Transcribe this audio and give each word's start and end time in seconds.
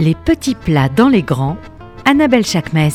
Les 0.00 0.14
petits 0.14 0.54
plats 0.54 0.88
dans 0.88 1.10
les 1.10 1.22
grands, 1.22 1.58
Annabelle 2.06 2.46
Chakmes. 2.46 2.88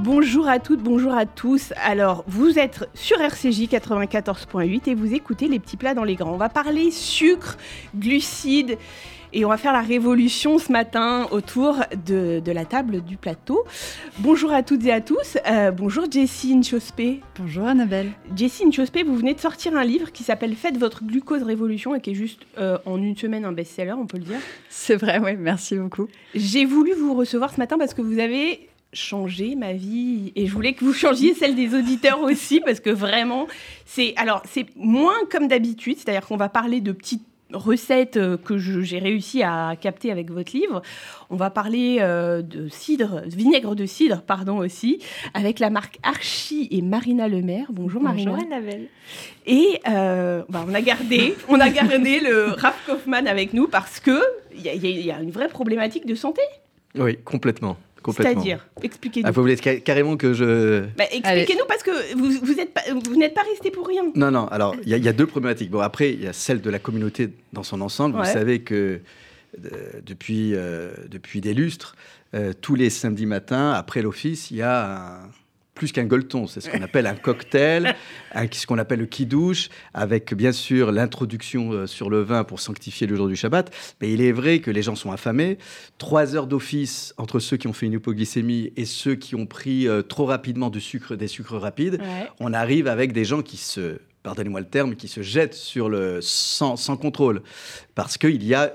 Bonjour 0.00 0.48
à 0.48 0.58
toutes, 0.58 0.82
bonjour 0.82 1.14
à 1.14 1.24
tous. 1.24 1.72
Alors, 1.84 2.24
vous 2.26 2.58
êtes 2.58 2.90
sur 2.94 3.20
RCJ 3.20 3.68
94.8 3.68 4.90
et 4.90 4.96
vous 4.96 5.14
écoutez 5.14 5.46
les 5.46 5.60
petits 5.60 5.76
plats 5.76 5.94
dans 5.94 6.02
les 6.02 6.16
grands. 6.16 6.32
On 6.32 6.36
va 6.36 6.48
parler 6.48 6.90
sucre, 6.90 7.58
glucides 7.94 8.76
et 9.32 9.44
on 9.44 9.48
va 9.48 9.56
faire 9.56 9.72
la 9.72 9.80
révolution 9.80 10.58
ce 10.58 10.72
matin 10.72 11.26
autour 11.30 11.78
de, 12.06 12.42
la 12.46 12.64
table 12.64 13.02
du 13.02 13.16
plateau. 13.16 13.64
Bonjour 14.18 14.52
à 14.52 14.62
toutes 14.62 14.84
et 14.84 14.92
à 14.92 15.00
tous. 15.00 15.38
Euh, 15.46 15.70
bonjour 15.70 16.10
Jessie 16.10 16.54
Nchospé. 16.54 17.20
Bonjour 17.38 17.66
Annabelle. 17.66 18.12
Jessie 18.34 18.66
Nchospé, 18.66 19.02
vous 19.02 19.16
venez 19.16 19.34
de 19.34 19.40
sortir 19.40 19.76
un 19.76 19.84
livre 19.84 20.12
qui 20.12 20.22
s'appelle 20.22 20.54
Faites 20.54 20.78
votre 20.78 21.04
glucose 21.04 21.42
révolution 21.42 21.94
et 21.94 22.00
qui 22.00 22.10
est 22.10 22.14
juste 22.14 22.46
euh, 22.58 22.78
en 22.86 23.02
une 23.02 23.16
semaine 23.16 23.44
un 23.44 23.52
best-seller, 23.52 23.92
on 23.92 24.06
peut 24.06 24.18
le 24.18 24.24
dire. 24.24 24.38
C'est 24.68 24.96
vrai, 24.96 25.18
oui, 25.18 25.36
merci 25.38 25.76
beaucoup. 25.76 26.08
J'ai 26.34 26.64
voulu 26.64 26.92
vous 26.94 27.14
recevoir 27.14 27.52
ce 27.52 27.60
matin 27.60 27.78
parce 27.78 27.94
que 27.94 28.02
vous 28.02 28.18
avez 28.18 28.68
changé 28.92 29.54
ma 29.56 29.72
vie 29.72 30.32
et 30.36 30.46
je 30.46 30.52
voulais 30.52 30.72
que 30.72 30.84
vous 30.84 30.92
changiez 30.92 31.34
celle 31.34 31.54
des 31.54 31.74
auditeurs 31.74 32.20
aussi 32.22 32.60
parce 32.60 32.80
que 32.80 32.88
vraiment 32.88 33.46
c'est 33.84 34.14
alors 34.16 34.42
c'est 34.48 34.66
moins 34.76 35.16
comme 35.30 35.48
d'habitude 35.48 35.98
c'est-à-dire 35.98 36.26
qu'on 36.26 36.36
va 36.36 36.48
parler 36.48 36.80
de 36.80 36.92
petites 36.92 37.26
recettes 37.52 38.16
euh, 38.16 38.36
que 38.36 38.58
j'ai 38.58 38.98
réussi 38.98 39.42
à 39.42 39.76
capter 39.80 40.10
avec 40.10 40.30
votre 40.30 40.52
livre. 40.56 40.82
On 41.30 41.36
va 41.36 41.50
parler 41.50 41.98
euh, 42.00 42.42
de 42.42 42.68
cidre, 42.68 43.22
vinaigre 43.26 43.74
de 43.74 43.86
cidre, 43.86 44.22
pardon 44.22 44.58
aussi, 44.58 45.00
avec 45.34 45.58
la 45.58 45.70
marque 45.70 45.98
Archie 46.02 46.68
et 46.70 46.82
Marina 46.82 47.28
Lemaire. 47.28 47.66
Bonjour, 47.70 48.02
Marina. 48.02 48.32
Bonjour 48.32 48.46
Annabelle. 48.46 48.88
Et 49.46 49.80
euh, 49.88 50.42
bah, 50.48 50.64
on 50.68 50.74
a 50.74 50.80
gardé, 50.80 51.34
on 51.48 51.60
a 51.60 51.68
gardé 51.68 52.20
le 52.20 52.50
Raph 52.50 52.84
Kaufman 52.86 53.26
avec 53.26 53.52
nous 53.52 53.68
parce 53.68 54.00
que 54.00 54.20
il 54.54 54.64
y, 54.64 55.10
a 55.10 55.20
une 55.20 55.30
vraie 55.30 55.48
problématique 55.48 56.06
de 56.06 56.14
santé. 56.14 56.40
Oui, 56.94 57.18
complètement. 57.24 57.76
C'est-à-dire, 58.12 58.66
expliquez-nous. 58.82 59.26
Ah, 59.26 59.30
vous 59.30 59.40
voulez 59.40 59.56
carrément 59.56 60.16
que 60.16 60.32
je. 60.32 60.84
Bah, 60.96 61.04
expliquez-nous 61.10 61.66
parce 61.68 61.82
que 61.82 62.14
vous, 62.14 62.30
vous, 62.42 63.16
n'êtes 63.16 63.34
pas 63.34 63.42
resté 63.42 63.70
pour 63.70 63.86
rien. 63.86 64.04
Non, 64.14 64.30
non. 64.30 64.46
Alors, 64.48 64.74
il 64.84 64.96
y, 64.96 65.08
a 65.08 65.12
deux 65.12 65.26
problématiques. 65.26 65.70
Bon, 65.70 65.80
après, 65.80 66.12
il 66.12 66.22
y 66.22 66.28
a 66.28 66.32
celle 66.32 66.60
de 66.60 66.70
la 66.70 66.78
communauté 66.78 67.30
dans 67.52 67.62
son 67.62 67.80
ensemble. 67.80 68.16
Vous 68.16 68.24
savez 68.24 68.60
que 68.60 69.00
euh, 69.64 70.00
depuis, 70.04 70.54
euh, 70.54 70.92
depuis 71.08 71.40
des 71.40 71.54
lustres, 71.54 71.96
euh, 72.34 72.52
tous 72.60 72.74
les 72.74 72.90
samedis 72.90 73.26
matins, 73.26 73.72
après 73.72 74.02
l'office, 74.02 74.50
il 74.50 74.58
y 74.58 74.62
a 74.62 75.22
un 75.22 75.30
plus 75.76 75.92
qu'un 75.92 76.04
gueuleton, 76.04 76.48
c'est 76.48 76.60
ce 76.60 76.68
qu'on 76.68 76.82
appelle 76.82 77.06
un 77.06 77.14
cocktail, 77.14 77.94
ce 78.50 78.66
qu'on 78.66 78.78
appelle 78.78 78.98
le 78.98 79.06
kidouche, 79.06 79.68
avec 79.94 80.34
bien 80.34 80.50
sûr 80.50 80.90
l'introduction 80.90 81.70
euh, 81.72 81.86
sur 81.86 82.10
le 82.10 82.22
vin 82.22 82.42
pour 82.42 82.58
sanctifier 82.58 83.06
le 83.06 83.14
jour 83.14 83.28
du 83.28 83.36
Shabbat. 83.36 83.70
Mais 84.00 84.12
il 84.12 84.22
est 84.22 84.32
vrai 84.32 84.58
que 84.60 84.72
les 84.72 84.82
gens 84.82 84.96
sont 84.96 85.12
affamés. 85.12 85.58
Trois 85.98 86.34
heures 86.34 86.48
d'office 86.48 87.14
entre 87.18 87.38
ceux 87.38 87.58
qui 87.58 87.68
ont 87.68 87.72
fait 87.72 87.86
une 87.86 87.92
hypoglycémie 87.92 88.72
et 88.76 88.86
ceux 88.86 89.14
qui 89.14 89.36
ont 89.36 89.46
pris 89.46 89.86
euh, 89.86 90.02
trop 90.02 90.24
rapidement 90.24 90.70
du 90.70 90.80
sucre, 90.80 91.14
des 91.14 91.28
sucres 91.28 91.56
rapides. 91.56 92.00
On 92.40 92.52
arrive 92.52 92.88
avec 92.88 93.12
des 93.12 93.24
gens 93.24 93.42
qui 93.42 93.58
se 93.58 94.00
pardonnez-moi 94.26 94.58
le 94.58 94.66
terme, 94.66 94.96
qui 94.96 95.06
se 95.06 95.22
jettent 95.22 95.54
sur 95.54 95.88
le 95.88 96.18
sans, 96.20 96.74
sans 96.74 96.96
contrôle. 96.96 97.42
Parce 97.94 98.18
qu'il 98.18 98.42
y 98.42 98.54
a 98.54 98.74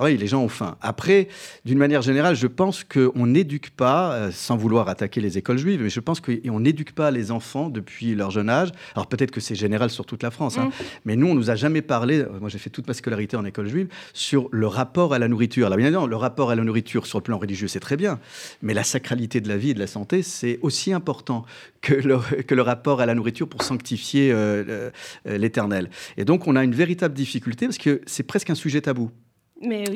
oui, 0.00 0.16
les 0.16 0.26
gens 0.26 0.42
ont 0.42 0.48
faim. 0.48 0.76
Après, 0.80 1.28
d'une 1.64 1.78
manière 1.78 2.02
générale, 2.02 2.34
je 2.34 2.46
pense 2.46 2.84
qu'on 2.84 3.26
n'éduque 3.26 3.70
pas, 3.70 4.12
euh, 4.12 4.30
sans 4.32 4.56
vouloir 4.56 4.88
attaquer 4.88 5.20
les 5.20 5.38
écoles 5.38 5.58
juives, 5.58 5.80
mais 5.82 5.90
je 5.90 6.00
pense 6.00 6.20
qu'on 6.20 6.60
n'éduque 6.60 6.92
pas 6.92 7.10
les 7.10 7.30
enfants 7.30 7.68
depuis 7.68 8.14
leur 8.14 8.30
jeune 8.30 8.48
âge. 8.48 8.70
Alors 8.94 9.06
peut-être 9.06 9.30
que 9.30 9.40
c'est 9.40 9.54
général 9.54 9.90
sur 9.90 10.04
toute 10.04 10.22
la 10.22 10.30
France, 10.30 10.58
hein, 10.58 10.66
mm. 10.66 10.84
mais 11.04 11.16
nous, 11.16 11.28
on 11.28 11.34
nous 11.34 11.50
a 11.50 11.54
jamais 11.54 11.82
parlé, 11.82 12.20
euh, 12.20 12.28
moi 12.40 12.48
j'ai 12.48 12.58
fait 12.58 12.70
toute 12.70 12.88
ma 12.88 12.94
scolarité 12.94 13.36
en 13.36 13.44
école 13.44 13.68
juive, 13.68 13.88
sur 14.12 14.48
le 14.50 14.66
rapport 14.66 15.14
à 15.14 15.18
la 15.18 15.28
nourriture. 15.28 15.66
Alors 15.66 15.76
bien 15.76 15.86
évidemment, 15.86 16.06
le 16.06 16.16
rapport 16.16 16.50
à 16.50 16.54
la 16.56 16.64
nourriture 16.64 17.06
sur 17.06 17.18
le 17.18 17.24
plan 17.24 17.38
religieux, 17.38 17.68
c'est 17.68 17.80
très 17.80 17.96
bien, 17.96 18.18
mais 18.62 18.74
la 18.74 18.84
sacralité 18.84 19.40
de 19.40 19.48
la 19.48 19.56
vie 19.56 19.70
et 19.70 19.74
de 19.74 19.80
la 19.80 19.86
santé, 19.86 20.22
c'est 20.22 20.58
aussi 20.62 20.92
important 20.92 21.44
que 21.80 21.94
le, 21.94 22.18
que 22.42 22.54
le 22.54 22.62
rapport 22.62 23.00
à 23.00 23.06
la 23.06 23.14
nourriture 23.14 23.48
pour 23.48 23.62
sanctifier 23.62 24.30
euh, 24.32 24.90
l'éternel. 25.24 25.90
Et 26.16 26.24
donc 26.24 26.46
on 26.46 26.56
a 26.56 26.64
une 26.64 26.74
véritable 26.74 27.14
difficulté 27.14 27.66
parce 27.66 27.78
que 27.78 28.00
c'est 28.06 28.22
presque 28.22 28.50
un 28.50 28.54
sujet 28.54 28.80
tabou. 28.80 29.10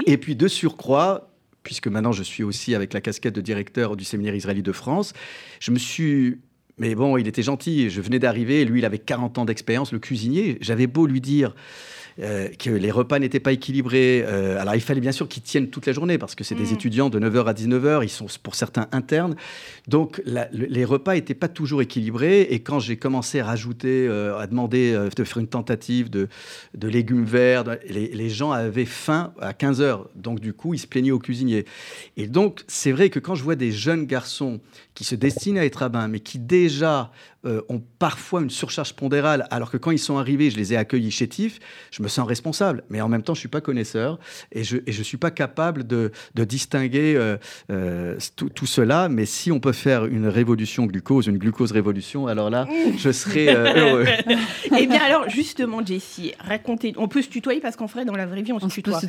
Et 0.06 0.16
puis 0.16 0.37
de 0.37 0.49
surcroît, 0.49 1.31
puisque 1.62 1.88
maintenant 1.88 2.12
je 2.12 2.22
suis 2.22 2.43
aussi 2.43 2.75
avec 2.75 2.93
la 2.93 3.00
casquette 3.00 3.34
de 3.34 3.41
directeur 3.41 3.97
du 3.97 4.04
séminaire 4.04 4.34
israélite 4.34 4.65
de 4.65 4.72
France, 4.72 5.12
je 5.60 5.71
me 5.71 5.78
suis 5.78 6.38
mais 6.78 6.94
bon, 6.94 7.16
il 7.16 7.27
était 7.27 7.43
gentil. 7.43 7.88
Je 7.88 8.00
venais 8.00 8.19
d'arriver. 8.19 8.65
Lui, 8.65 8.81
il 8.81 8.84
avait 8.84 8.99
40 8.99 9.38
ans 9.38 9.44
d'expérience, 9.44 9.93
le 9.93 9.99
cuisinier. 9.99 10.59
J'avais 10.60 10.87
beau 10.87 11.06
lui 11.06 11.21
dire 11.21 11.55
euh, 12.19 12.49
que 12.59 12.71
les 12.71 12.91
repas 12.91 13.19
n'étaient 13.19 13.41
pas 13.41 13.53
équilibrés. 13.53 14.25
Euh, 14.27 14.59
alors, 14.59 14.75
il 14.75 14.81
fallait 14.81 15.03
bien 15.03 15.12
sûr 15.12 15.28
qu'ils 15.28 15.43
tiennent 15.43 15.69
toute 15.69 15.84
la 15.84 15.93
journée 15.93 16.16
parce 16.16 16.34
que 16.34 16.44
c'est 16.44 16.54
des 16.54 16.71
mm. 16.71 16.75
étudiants 16.75 17.10
de 17.10 17.21
9h 17.21 17.44
à 17.44 17.53
19h. 17.53 18.03
Ils 18.04 18.09
sont 18.09 18.27
pour 18.43 18.54
certains 18.54 18.88
internes. 18.93 19.37
Donc, 19.87 20.22
les 20.25 20.84
repas 20.87 21.15
n'étaient 21.15 21.34
pas 21.34 21.49
toujours 21.49 21.82
équilibrés. 21.82 22.43
Et 22.43 22.60
quand 22.60 22.78
j'ai 22.78 22.97
commencé 22.97 23.41
à 23.41 23.44
rajouter, 23.44 24.09
euh, 24.09 24.38
à 24.38 24.47
demander 24.47 24.97
de 25.15 25.25
faire 25.25 25.38
une 25.38 25.47
tentative 25.47 26.09
de, 26.09 26.28
de 26.75 26.88
légumes 26.88 27.25
verts, 27.25 27.65
les, 27.87 28.09
les, 28.09 28.31
gens 28.31 28.50
avaient 28.50 28.87
faim 28.87 29.34
à 29.38 29.53
15h. 29.53 30.06
Donc, 30.15 30.41
du 30.41 30.55
coup, 30.55 30.72
ils 30.72 30.78
se 30.78 30.87
plaignaient 30.87 31.10
au 31.10 31.19
cuisinier. 31.19 31.66
Et 32.16 32.28
donc, 32.28 32.65
c'est 32.66 32.93
vrai 32.93 33.10
que 33.10 33.19
quand 33.19 33.34
je 33.34 33.43
vois 33.43 33.56
des 33.56 33.72
jeunes 33.72 34.06
garçons 34.06 34.60
qui 34.94 35.05
se 35.05 35.15
destinent 35.15 35.60
à 35.60 35.66
être 35.66 35.76
rabbins, 35.76 36.09
mais 36.09 36.21
qui 36.21 36.38
déjà 36.38 37.10
ont 37.69 37.81
parfois 38.00 38.43
une 38.43 38.50
surcharge 38.50 38.94
pondérale, 38.94 39.47
alors 39.53 39.71
que 39.71 39.76
quand 39.76 39.93
ils 39.93 40.00
sont 40.00 40.19
arrivés, 40.19 40.50
je 40.50 40.56
les 40.56 40.72
ai 40.72 40.76
accueillis 40.76 41.12
chétifs, 41.12 41.60
je 41.93 42.03
me 42.03 42.06
sens 42.09 42.27
responsable. 42.27 42.84
Mais 42.91 43.00
en 43.00 43.09
même 43.09 43.22
temps, 43.22 43.34
je 43.34 43.39
ne 43.39 43.41
suis 43.41 43.49
pas 43.49 43.61
connaisseur 43.61 44.19
et 44.53 44.65
je 44.65 44.77
ne 44.87 45.03
suis 45.03 45.17
pas 45.17 45.31
capable 45.31 45.87
de, 45.87 46.11
distinguer 46.34 47.15
euh, 47.17 47.37
euh, 47.71 48.17
tout, 48.37 48.67
cela. 48.67 49.09
Mais 49.09 49.27
si 49.27 49.50
on 49.53 49.61
peut 49.61 49.72
faire 49.72 50.06
une 50.06 50.28
révolution 50.28 50.87
glucose, 50.87 51.27
une 51.27 51.39
glucose 51.39 51.72
révolution, 51.72 52.27
alors 52.27 52.50
là, 52.50 52.67
je 52.99 53.12
serai 53.12 53.55
heureux. 53.55 54.06
eh 54.78 54.87
bien 54.87 55.00
alors, 55.03 55.28
justement, 55.28 55.84
Jessie, 55.84 56.33
racontez, 56.41 56.94
on 56.97 57.09
peut 57.09 57.22
se 57.22 57.28
tutoyer 57.28 57.61
parce 57.61 57.77
qu'en 57.77 57.89
ferait 57.89 58.05
dans 58.05 58.17
la 58.17 58.27
vraie 58.27 58.43
vie, 58.43 58.53
on, 58.53 58.61
se 58.61 58.67
tutoie. 58.67 59.00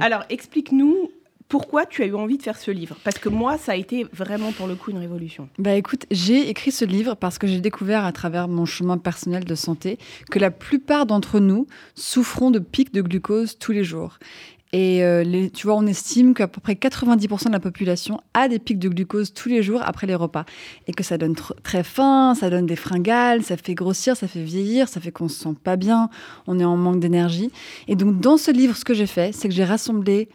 Alors, 0.00 0.24
explique-nous 0.28 1.10
pourquoi 1.52 1.84
tu 1.84 2.02
as 2.02 2.06
eu 2.06 2.14
envie 2.14 2.38
de 2.38 2.42
faire 2.42 2.56
ce 2.56 2.70
livre? 2.70 2.96
Parce 3.04 3.18
que 3.18 3.28
moi, 3.28 3.58
ça 3.58 3.72
a 3.72 3.74
été 3.74 4.06
vraiment 4.10 4.52
pour 4.52 4.66
le 4.66 4.74
coup 4.74 4.90
une 4.90 4.96
révolution. 4.96 5.50
Bah 5.58 5.74
écoute, 5.74 6.06
j'ai 6.10 6.48
écrit 6.48 6.72
ce 6.72 6.86
livre 6.86 7.14
parce 7.14 7.36
que 7.36 7.46
j'ai 7.46 7.60
découvert 7.60 8.06
à 8.06 8.12
travers 8.12 8.48
mon 8.48 8.64
chemin 8.64 8.96
personnel 8.96 9.44
de 9.44 9.54
santé 9.54 9.98
que 10.30 10.38
la 10.38 10.50
plupart 10.50 11.04
d'entre 11.04 11.40
nous 11.40 11.66
souffrons 11.94 12.50
de 12.50 12.58
pics 12.58 12.94
de 12.94 13.02
glucose 13.02 13.58
tous 13.58 13.72
les 13.72 13.84
jours. 13.84 14.18
Et 14.72 15.04
euh, 15.04 15.24
les, 15.24 15.50
tu 15.50 15.66
vois, 15.66 15.76
on 15.76 15.86
estime 15.86 16.32
qu'à 16.32 16.48
peu 16.48 16.62
près 16.62 16.72
90% 16.72 17.48
de 17.48 17.52
la 17.52 17.60
population 17.60 18.22
a 18.32 18.48
des 18.48 18.58
pics 18.58 18.78
de 18.78 18.88
glucose 18.88 19.34
tous 19.34 19.50
les 19.50 19.62
jours 19.62 19.82
après 19.84 20.06
les 20.06 20.14
repas. 20.14 20.46
Et 20.86 20.94
que 20.94 21.02
ça 21.02 21.18
donne 21.18 21.34
très 21.34 21.84
faim, 21.84 22.34
ça 22.34 22.48
donne 22.48 22.64
des 22.64 22.76
fringales, 22.76 23.42
ça 23.42 23.58
fait 23.58 23.74
grossir, 23.74 24.16
ça 24.16 24.26
fait 24.26 24.42
vieillir, 24.42 24.88
ça 24.88 25.02
fait 25.02 25.12
qu'on 25.12 25.28
se 25.28 25.38
sent 25.38 25.54
pas 25.62 25.76
bien, 25.76 26.08
on 26.46 26.58
est 26.58 26.64
en 26.64 26.78
manque 26.78 27.00
d'énergie. 27.00 27.50
Et 27.88 27.94
donc, 27.94 28.20
dans 28.20 28.38
ce 28.38 28.50
livre, 28.50 28.74
ce 28.74 28.86
que 28.86 28.94
j'ai 28.94 29.06
fait, 29.06 29.34
c'est 29.34 29.48
que 29.48 29.54
j'ai 29.54 29.66
rassemblé 29.66 30.30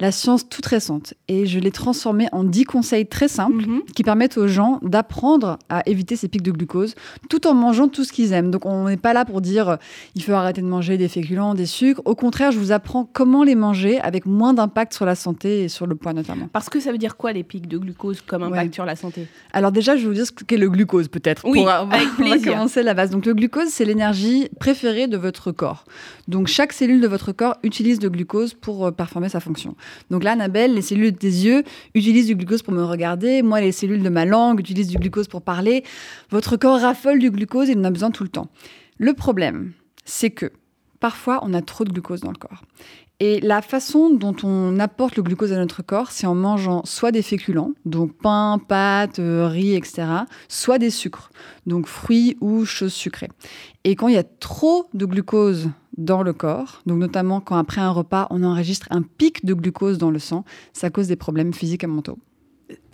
la 0.00 0.12
science 0.12 0.48
toute 0.48 0.66
récente. 0.66 1.14
Et 1.28 1.46
je 1.46 1.58
l'ai 1.58 1.70
transformée 1.70 2.28
en 2.32 2.44
10 2.44 2.64
conseils 2.64 3.06
très 3.06 3.28
simples 3.28 3.66
mhm. 3.66 3.82
qui 3.94 4.02
permettent 4.02 4.38
aux 4.38 4.48
gens 4.48 4.78
d'apprendre 4.82 5.58
à 5.68 5.82
éviter 5.88 6.16
ces 6.16 6.28
pics 6.28 6.42
de 6.42 6.50
glucose 6.50 6.94
tout 7.28 7.46
en 7.46 7.54
mangeant 7.54 7.88
tout 7.88 8.04
ce 8.04 8.12
qu'ils 8.12 8.32
aiment. 8.32 8.50
Donc 8.50 8.66
on 8.66 8.88
n'est 8.88 8.96
pas 8.96 9.12
là 9.12 9.24
pour 9.24 9.40
dire 9.40 9.68
euh, 9.68 9.76
il 10.14 10.22
faut 10.22 10.32
arrêter 10.32 10.60
de 10.60 10.66
manger 10.66 10.98
des 10.98 11.08
féculents, 11.08 11.54
des 11.54 11.66
sucres. 11.66 12.00
Au 12.04 12.14
contraire, 12.14 12.52
je 12.52 12.58
vous 12.58 12.72
apprends 12.72 13.08
comment 13.10 13.44
les 13.44 13.54
manger 13.54 14.00
avec 14.00 14.26
moins 14.26 14.54
d'impact 14.54 14.94
sur 14.94 15.06
la 15.06 15.14
santé 15.14 15.64
et 15.64 15.68
sur 15.68 15.86
le 15.86 15.94
poids 15.94 16.12
notamment. 16.12 16.48
Parce 16.52 16.68
que 16.68 16.80
ça 16.80 16.92
veut 16.92 16.98
dire 16.98 17.16
quoi 17.16 17.32
les 17.32 17.44
pics 17.44 17.68
de 17.68 17.78
glucose 17.78 18.20
comme 18.22 18.42
impact 18.42 18.74
sur 18.74 18.84
la 18.84 18.96
santé? 18.96 19.26
Alors 19.52 19.72
déjà, 19.72 19.96
je 19.96 20.02
vais 20.02 20.08
vous 20.08 20.14
dire 20.14 20.26
ce 20.26 20.32
qu'est 20.32 20.56
le 20.56 20.68
glucose 20.68 21.08
peut-être. 21.08 21.42
Oui, 21.44 21.64
avec 21.66 22.08
plaisir. 22.16 22.36
On 22.36 22.38
va 22.38 22.52
commencer 22.52 22.82
la 22.82 22.94
base. 22.94 23.10
Donc 23.10 23.26
le 23.26 23.34
glucose, 23.34 23.68
c'est 23.68 23.84
l'énergie 23.84 24.48
préférée 24.58 25.06
de 25.06 25.16
votre 25.16 25.52
corps. 25.52 25.84
Donc 26.28 26.46
chaque 26.46 26.72
cellule 26.72 27.00
de 27.00 27.08
votre 27.08 27.32
corps 27.32 27.56
utilise 27.62 28.00
le 28.02 28.10
glucose 28.10 28.54
pour 28.54 28.86
euh, 28.86 28.90
performer 28.90 29.28
sa 29.28 29.40
fonction. 29.40 29.76
Donc 30.10 30.24
là, 30.24 30.32
Annabelle, 30.32 30.74
les 30.74 30.82
cellules 30.82 31.12
des 31.12 31.46
yeux 31.46 31.62
utilisent 31.94 32.26
du 32.26 32.36
glucose 32.36 32.62
pour 32.62 32.72
me 32.72 32.84
regarder. 32.84 33.42
Moi, 33.42 33.60
les 33.60 33.72
cellules 33.72 34.02
de 34.02 34.08
ma 34.08 34.24
langue 34.24 34.60
utilisent 34.60 34.88
du 34.88 34.98
glucose 34.98 35.28
pour 35.28 35.42
parler. 35.42 35.84
Votre 36.30 36.56
corps 36.56 36.80
raffole 36.80 37.18
du 37.18 37.30
glucose, 37.30 37.68
il 37.68 37.78
en 37.78 37.84
a 37.84 37.90
besoin 37.90 38.10
tout 38.10 38.22
le 38.22 38.28
temps. 38.28 38.48
Le 38.98 39.14
problème, 39.14 39.72
c'est 40.04 40.30
que 40.30 40.52
parfois, 41.00 41.40
on 41.42 41.54
a 41.54 41.62
trop 41.62 41.84
de 41.84 41.92
glucose 41.92 42.20
dans 42.20 42.30
le 42.30 42.36
corps. 42.36 42.62
Et 43.20 43.40
la 43.40 43.62
façon 43.62 44.10
dont 44.10 44.34
on 44.42 44.80
apporte 44.80 45.16
le 45.16 45.22
glucose 45.22 45.52
à 45.52 45.56
notre 45.56 45.82
corps, 45.82 46.10
c'est 46.10 46.26
en 46.26 46.34
mangeant 46.34 46.82
soit 46.84 47.12
des 47.12 47.22
féculents, 47.22 47.72
donc 47.84 48.16
pain, 48.20 48.58
pâtes, 48.66 49.20
euh, 49.20 49.46
riz, 49.46 49.76
etc., 49.76 50.06
soit 50.48 50.78
des 50.78 50.90
sucres, 50.90 51.30
donc 51.66 51.86
fruits 51.86 52.36
ou 52.40 52.64
choses 52.64 52.92
sucrées. 52.92 53.28
Et 53.84 53.94
quand 53.94 54.08
il 54.08 54.14
y 54.14 54.18
a 54.18 54.24
trop 54.24 54.88
de 54.92 55.06
glucose 55.06 55.70
dans 55.96 56.22
le 56.22 56.32
corps, 56.32 56.82
donc 56.86 56.98
notamment 56.98 57.40
quand 57.40 57.56
après 57.56 57.80
un 57.80 57.90
repas, 57.90 58.26
on 58.30 58.42
enregistre 58.42 58.88
un 58.90 59.02
pic 59.02 59.44
de 59.44 59.54
glucose 59.54 59.98
dans 59.98 60.10
le 60.10 60.18
sang, 60.18 60.44
ça 60.72 60.90
cause 60.90 61.06
des 61.06 61.16
problèmes 61.16 61.54
physiques 61.54 61.84
et 61.84 61.88
mentaux. 61.88 62.18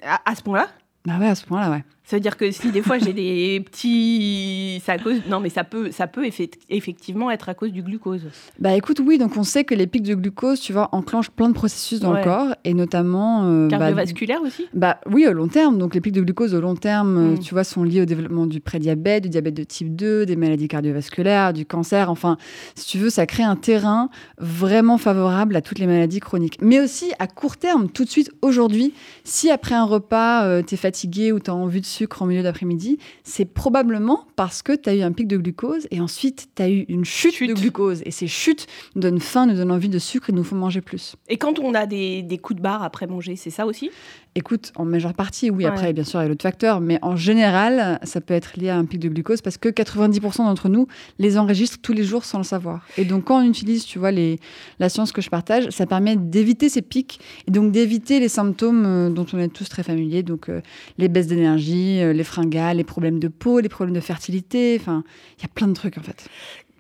À, 0.03 0.35
ce 0.35 0.43
point-là? 0.43 0.69
Ah 1.09 1.19
ouais, 1.19 1.29
à 1.29 1.35
ce 1.35 1.45
point-là, 1.47 1.71
ouais. 1.71 1.85
Ça 2.09 2.17
veut 2.17 2.21
dire 2.21 2.39
que 2.39 2.51
si 2.51 2.73
des 2.73 2.81
fois 2.81 2.97
j'ai 2.99 3.13
des 3.13 3.61
petits, 3.61 4.81
ça 4.83 4.97
cause, 4.97 5.21
non 5.29 5.41
mais 5.41 5.51
ça 5.51 5.63
peut, 5.63 5.91
ça 5.91 6.07
peut 6.07 6.27
effectivement 6.71 7.31
être 7.31 7.51
à 7.51 7.55
cause 7.55 7.71
du 7.71 7.83
glucose. 7.83 8.23
Bah 8.59 8.75
écoute, 8.75 8.99
oui, 9.05 9.19
donc 9.19 9.37
on 9.37 9.43
sait 9.43 9.65
que 9.65 9.75
les 9.75 9.87
pics 9.87 10.05
de 10.05 10.15
glucose, 10.15 10.59
tu 10.59 10.73
vois, 10.73 10.89
enclenchent 10.93 11.29
plein 11.29 11.51
de 11.51 11.53
processus 11.53 12.01
dans 12.01 12.15
le 12.15 12.25
corps 12.25 12.55
et 12.65 12.73
notamment 12.73 13.45
euh, 13.45 13.69
bah, 13.69 13.77
cardiovasculaire 13.77 14.41
aussi? 14.41 14.65
Bah 14.73 15.01
oui, 15.05 15.27
au 15.27 15.35
long 15.35 15.49
terme. 15.49 15.77
Donc 15.77 15.95
les 15.95 16.01
pics 16.01 16.15
de 16.15 16.23
glucose 16.23 16.55
au 16.55 16.63
long 16.63 16.77
terme, 16.77 17.19
euh, 17.19 17.35
mm. 17.35 17.41
tu 17.41 17.53
vois, 17.53 17.63
sont 17.63 17.85
liés 17.85 18.01
au 18.01 18.07
développement 18.07 18.47
du 18.47 18.61
prédiabète, 18.61 19.25
du 19.25 19.29
diabète 19.29 19.53
de 19.53 19.65
type 19.65 19.95
2, 19.95 20.25
des 20.25 20.37
maladies 20.37 20.69
cardiovasculaires, 20.69 21.53
du 21.53 21.67
cancer. 21.67 22.11
Enfin, 22.11 22.39
si 22.75 22.87
tu 22.87 22.97
veux, 22.97 23.11
ça 23.11 23.27
crée 23.27 23.43
un 23.43 23.57
terrain 23.57 24.09
vraiment 24.39 24.97
favorable 24.97 25.55
à 25.57 25.61
toutes 25.61 25.79
les 25.79 25.87
maladies 25.87 26.21
chroniques. 26.21 26.57
Mais 26.63 26.81
aussi 26.81 27.13
à 27.19 27.27
court 27.27 27.59
terme, 27.59 27.91
tout 27.91 28.05
de 28.05 28.09
suite 28.09 28.31
aujourd'hui, 28.41 28.95
si 29.25 29.51
après 29.51 29.75
un 29.75 29.85
repas, 29.85 30.47
euh, 30.47 30.63
tu 30.67 30.73
es 30.73 30.79
fatigué 30.79 31.33
ou 31.33 31.39
tu 31.39 31.51
as 31.51 31.55
envie 31.55 31.83
de 31.83 31.98
sucre 31.99 32.23
en 32.23 32.27
milieu 32.27 32.43
d'après-midi, 32.43 32.99
c'est 33.25 33.45
probablement 33.45 34.27
parce 34.37 34.63
que 34.63 34.73
tu 34.73 34.89
as 34.89 34.95
eu 34.95 35.03
un 35.03 35.13
pic 35.13 35.27
de 35.27 35.37
glucose 35.37 35.89
et 35.91 36.01
ensuite 36.01 36.49
tu 36.55 36.63
as 36.63 36.71
eu 36.71 36.85
une 36.89 37.05
chute, 37.05 37.43
de 37.43 37.55
glucose. 37.55 38.03
Et 38.05 38.11
ces 38.11 38.29
chutes 38.29 38.67
nous 38.95 39.03
donnent 39.03 39.21
faim, 39.21 39.47
nous 39.47 39.55
donnent 39.55 39.73
envie 39.73 39.89
de 39.89 39.99
sucre 39.99 40.31
et 40.31 40.33
nous 40.33 40.45
font 40.45 40.57
manger 40.57 40.81
plus. 40.81 41.17
Et 41.29 41.37
quand 41.37 41.59
on 41.59 41.75
a 41.75 41.87
des, 41.87 42.23
des 42.23 42.39
coups 42.39 42.59
de 42.59 42.63
barre 42.63 42.83
après 42.83 43.07
manger, 43.07 43.37
c'est 43.37 43.51
ça 43.51 43.67
aussi? 43.67 43.91
Écoute, 44.39 44.73
en 44.77 44.85
majeure 44.85 45.15
partie, 45.15 45.51
oui. 45.51 45.67
Après, 45.67 45.93
bien 45.93 46.05
sûr, 46.05 46.21
il 46.21 46.23
y 46.23 46.27
a 46.27 46.29
l'autre 46.29 46.45
facteur. 46.45 46.81
Mais 46.81 47.01
en 47.03 47.17
général, 47.17 47.99
ça 48.05 48.21
peut 48.21 48.35
être 48.35 48.57
lié 48.57 48.69
à 48.69 48.77
un 48.77 48.85
pic 48.85 49.01
de 49.01 49.09
glucose 49.09 49.41
parce 49.41 49.57
que 49.57 49.69
90% 49.69 50.39
d'entre 50.39 50.69
nous 50.69 50.87
les 51.19 51.39
enregistrent 51.39 51.79
tous 51.83 51.93
les 51.93 52.05
jours 52.05 52.25
sans 52.25 52.39
le 52.39 52.45
savoir. 52.45 52.87
Et 52.99 53.05
donc, 53.05 53.25
quand 53.25 53.43
on 53.43 53.49
utilise, 53.49 53.85
tu 53.85 53.99
vois, 53.99 54.13
les, 54.13 54.39
la 54.79 54.89
science 54.89 55.11
que 55.11 55.21
je 55.23 55.29
partage, 55.29 55.71
ça 55.71 55.87
permet 55.87 56.15
d'éviter 56.15 56.69
ces 56.69 56.83
pics 56.83 57.19
et 57.49 57.51
donc 57.51 57.73
d'éviter 57.73 58.21
les 58.21 58.29
symptômes 58.29 58.85
euh, 58.87 59.11
dont 59.11 59.27
on 59.33 59.39
est 59.39 59.49
tous 59.49 59.69
très 59.69 59.83
familiers. 59.83 60.23
Donc, 60.23 60.49
euh, 60.49 60.61
les 60.99 61.09
baisses 61.09 61.27
d'énergie, 61.27 61.88
euh, 62.03 62.13
les 62.13 62.25
fringales, 62.25 62.79
les 62.79 62.85
problèmes 62.85 63.19
de 63.19 63.29
peau, 63.29 63.61
les 63.61 63.69
problèmes 63.69 63.95
de 63.95 64.01
fertilité. 64.01 64.77
Enfin, 64.81 65.05
il 65.39 65.43
y 65.43 65.45
a 65.45 65.49
plein 65.49 65.69
de 65.69 65.73
trucs, 65.75 65.99
en 65.99 66.03
fait. 66.03 66.29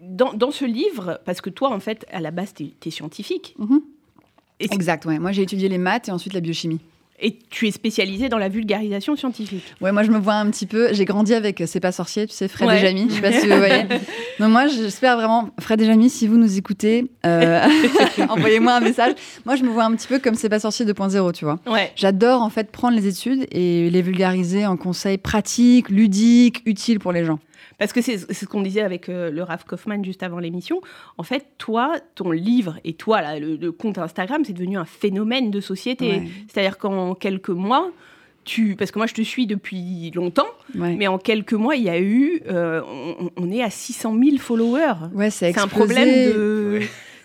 Dans, 0.00 0.50
ce 0.50 0.64
livre, 0.64 1.20
parce 1.24 1.40
que 1.40 1.50
toi, 1.50 1.72
en 1.72 1.80
fait, 1.80 2.06
à 2.10 2.20
la 2.20 2.30
base, 2.30 2.54
tu 2.54 2.70
es, 2.84 2.90
scientifique. 2.90 3.54
Mhm. 3.58 3.80
Exact, 4.60 5.04
ouais. 5.06 5.18
Moi, 5.18 5.32
j'ai 5.32 5.42
étudié 5.42 5.68
les 5.68 5.78
maths 5.78 6.08
et 6.08 6.12
ensuite 6.12 6.32
la 6.32 6.40
biochimie. 6.40 6.80
Et 7.20 7.38
tu 7.50 7.66
es 7.66 7.70
spécialisée 7.72 8.28
dans 8.28 8.38
la 8.38 8.48
vulgarisation 8.48 9.16
scientifique. 9.16 9.64
Ouais, 9.80 9.90
moi 9.90 10.04
je 10.04 10.10
me 10.10 10.18
vois 10.18 10.34
un 10.34 10.48
petit 10.50 10.66
peu. 10.66 10.92
J'ai 10.92 11.04
grandi 11.04 11.34
avec 11.34 11.62
C'est 11.66 11.80
pas 11.80 11.92
sorcier, 11.92 12.26
tu 12.26 12.34
sais, 12.34 12.46
Fred 12.46 12.70
et 12.70 12.78
Jamie. 12.78 13.06
Je 13.08 13.14
sais 13.14 13.20
pas 13.20 13.32
si 13.32 13.46
vous 13.48 13.56
voyez. 13.56 13.84
Donc 14.38 14.50
moi, 14.50 14.68
j'espère 14.68 15.16
vraiment, 15.16 15.50
Fred 15.58 15.80
et 15.80 15.84
Jamie, 15.84 16.10
si 16.10 16.28
vous 16.28 16.36
nous 16.36 16.58
écoutez, 16.58 17.06
euh, 17.26 17.60
envoyez-moi 18.28 18.74
un 18.74 18.80
message. 18.80 19.14
Moi, 19.44 19.56
je 19.56 19.64
me 19.64 19.70
vois 19.70 19.84
un 19.84 19.94
petit 19.96 20.06
peu 20.06 20.20
comme 20.20 20.34
C'est 20.34 20.48
pas 20.48 20.60
sorcier 20.60 20.86
2.0, 20.86 21.32
tu 21.32 21.44
vois. 21.44 21.58
Ouais. 21.66 21.92
J'adore 21.96 22.42
en 22.42 22.50
fait 22.50 22.70
prendre 22.70 22.96
les 22.96 23.08
études 23.08 23.46
et 23.50 23.90
les 23.90 24.02
vulgariser 24.02 24.66
en 24.66 24.76
conseils 24.76 25.18
pratiques, 25.18 25.88
ludiques, 25.88 26.62
utiles 26.66 27.00
pour 27.00 27.12
les 27.12 27.24
gens. 27.24 27.40
Parce 27.78 27.92
que 27.92 28.00
c'est 28.00 28.32
ce 28.32 28.44
qu'on 28.46 28.62
disait 28.62 28.80
avec 28.80 29.08
euh, 29.08 29.30
le 29.30 29.42
Raph 29.42 29.64
Kaufman 29.64 30.02
juste 30.02 30.22
avant 30.22 30.38
l'émission. 30.38 30.80
En 31.16 31.22
fait, 31.22 31.46
toi, 31.58 31.96
ton 32.14 32.30
livre 32.30 32.78
et 32.84 32.94
toi, 32.94 33.20
là, 33.20 33.38
le, 33.38 33.72
compte 33.72 33.98
Instagram, 33.98 34.42
c'est 34.44 34.52
devenu 34.52 34.78
un 34.78 34.84
phénomène 34.84 35.50
de 35.50 35.60
société. 35.60 36.22
C'est-à-dire 36.48 36.78
qu'en 36.78 37.14
quelques 37.14 37.50
mois, 37.50 37.90
tu... 38.44 38.76
parce 38.76 38.90
que 38.90 38.98
moi, 38.98 39.06
je 39.06 39.14
te 39.14 39.22
suis 39.22 39.46
depuis 39.46 40.10
longtemps, 40.14 40.48
mais 40.74 41.06
en 41.06 41.18
quelques 41.18 41.52
mois, 41.52 41.76
il 41.76 41.82
y 41.82 41.90
a 41.90 42.00
eu. 42.00 42.42
Euh, 42.48 42.82
on, 43.36 43.50
est 43.50 43.62
à 43.62 43.70
600 43.70 44.16
000 44.22 44.38
followers. 44.38 45.08
Ouais, 45.14 45.30
c'est 45.30 45.56
un 45.58 45.68
problème 45.68 46.08
de 46.08 46.80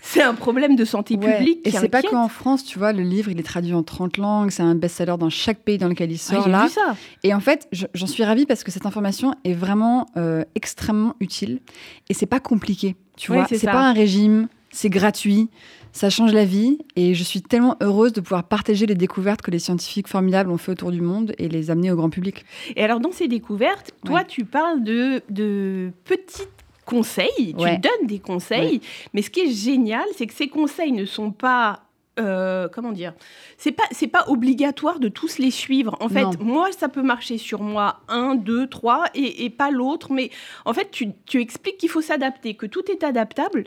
c'est 0.05 0.21
un 0.21 0.35
problème 0.35 0.75
de 0.75 0.83
santé 0.83 1.17
publique. 1.17 1.65
Et 1.65 1.71
c'est 1.71 1.87
pas 1.87 2.01
qu'en 2.01 2.27
France, 2.27 2.65
tu 2.65 2.77
vois, 2.77 2.91
le 2.91 3.03
livre, 3.03 3.31
il 3.31 3.39
est 3.39 3.43
traduit 3.43 3.73
en 3.73 3.83
30 3.83 4.17
langues, 4.17 4.51
c'est 4.51 4.61
un 4.61 4.75
best-seller 4.75 5.15
dans 5.17 5.29
chaque 5.29 5.59
pays 5.59 5.77
dans 5.77 5.87
lequel 5.87 6.11
il 6.11 6.17
sort. 6.17 6.47
là. 6.49 6.65
Vu 6.65 6.69
ça. 6.71 6.95
Et 7.23 7.33
en 7.33 7.39
fait, 7.39 7.67
j'en 7.93 8.07
suis 8.07 8.23
ravie 8.23 8.45
parce 8.45 8.63
que 8.63 8.71
cette 8.71 8.85
information 8.85 9.33
est 9.45 9.53
vraiment 9.53 10.05
euh, 10.17 10.43
extrêmement 10.55 11.15
utile 11.21 11.61
et 12.09 12.13
c'est 12.13 12.25
pas 12.25 12.41
compliqué. 12.41 12.95
Tu 13.15 13.31
vois, 13.31 13.47
c'est 13.47 13.65
pas 13.65 13.87
un 13.87 13.93
régime, 13.93 14.49
c'est 14.71 14.89
gratuit. 14.89 15.49
Ça 15.95 16.09
change 16.09 16.33
la 16.33 16.43
vie 16.43 16.79
et 16.95 17.13
je 17.13 17.23
suis 17.23 17.43
tellement 17.43 17.77
heureuse 17.79 18.13
de 18.13 18.19
pouvoir 18.19 18.43
partager 18.45 18.87
les 18.87 18.95
découvertes 18.95 19.43
que 19.43 19.51
les 19.51 19.59
scientifiques 19.59 20.07
formidables 20.07 20.49
ont 20.49 20.57
fait 20.57 20.71
autour 20.71 20.91
du 20.91 21.01
monde 21.01 21.33
et 21.37 21.47
les 21.47 21.69
amener 21.69 21.91
au 21.91 21.95
grand 21.95 22.09
public. 22.09 22.45
Et 22.75 22.83
alors, 22.83 22.99
dans 22.99 23.11
ces 23.11 23.27
découvertes, 23.27 23.91
toi, 24.03 24.23
tu 24.23 24.43
parles 24.43 24.83
de, 24.83 25.21
de 25.29 25.91
petites 26.03 26.62
conseils, 26.85 27.55
tu 27.57 27.77
donnes 27.77 28.07
des 28.07 28.19
conseils, 28.19 28.81
mais 29.13 29.21
ce 29.21 29.29
qui 29.29 29.41
est 29.41 29.51
génial, 29.51 30.05
c'est 30.15 30.27
que 30.27 30.33
ces 30.33 30.47
conseils 30.47 30.91
ne 30.91 31.05
sont 31.05 31.31
pas 31.31 31.81
euh, 32.19 32.67
comment 32.71 32.91
dire 32.91 33.13
c'est 33.57 33.71
pas 33.71 33.85
c'est 33.89 34.07
pas 34.07 34.25
obligatoire 34.27 34.99
de 34.99 35.07
tous 35.07 35.39
les 35.39 35.49
suivre. 35.49 35.97
En 35.99 36.09
fait 36.09 36.39
moi 36.39 36.71
ça 36.71 36.87
peut 36.87 37.01
marcher 37.01 37.39
sur 37.39 37.63
moi 37.63 38.01
un 38.07 38.35
deux 38.35 38.67
trois 38.67 39.05
et, 39.15 39.45
et 39.45 39.49
pas 39.49 39.71
l'autre 39.71 40.13
mais 40.13 40.29
en 40.65 40.73
fait 40.73 40.91
tu, 40.91 41.09
tu 41.25 41.41
expliques 41.41 41.77
qu'il 41.79 41.89
faut 41.89 42.01
s'adapter 42.01 42.53
que 42.53 42.67
tout 42.67 42.83
est 42.91 43.03
adaptable 43.03 43.63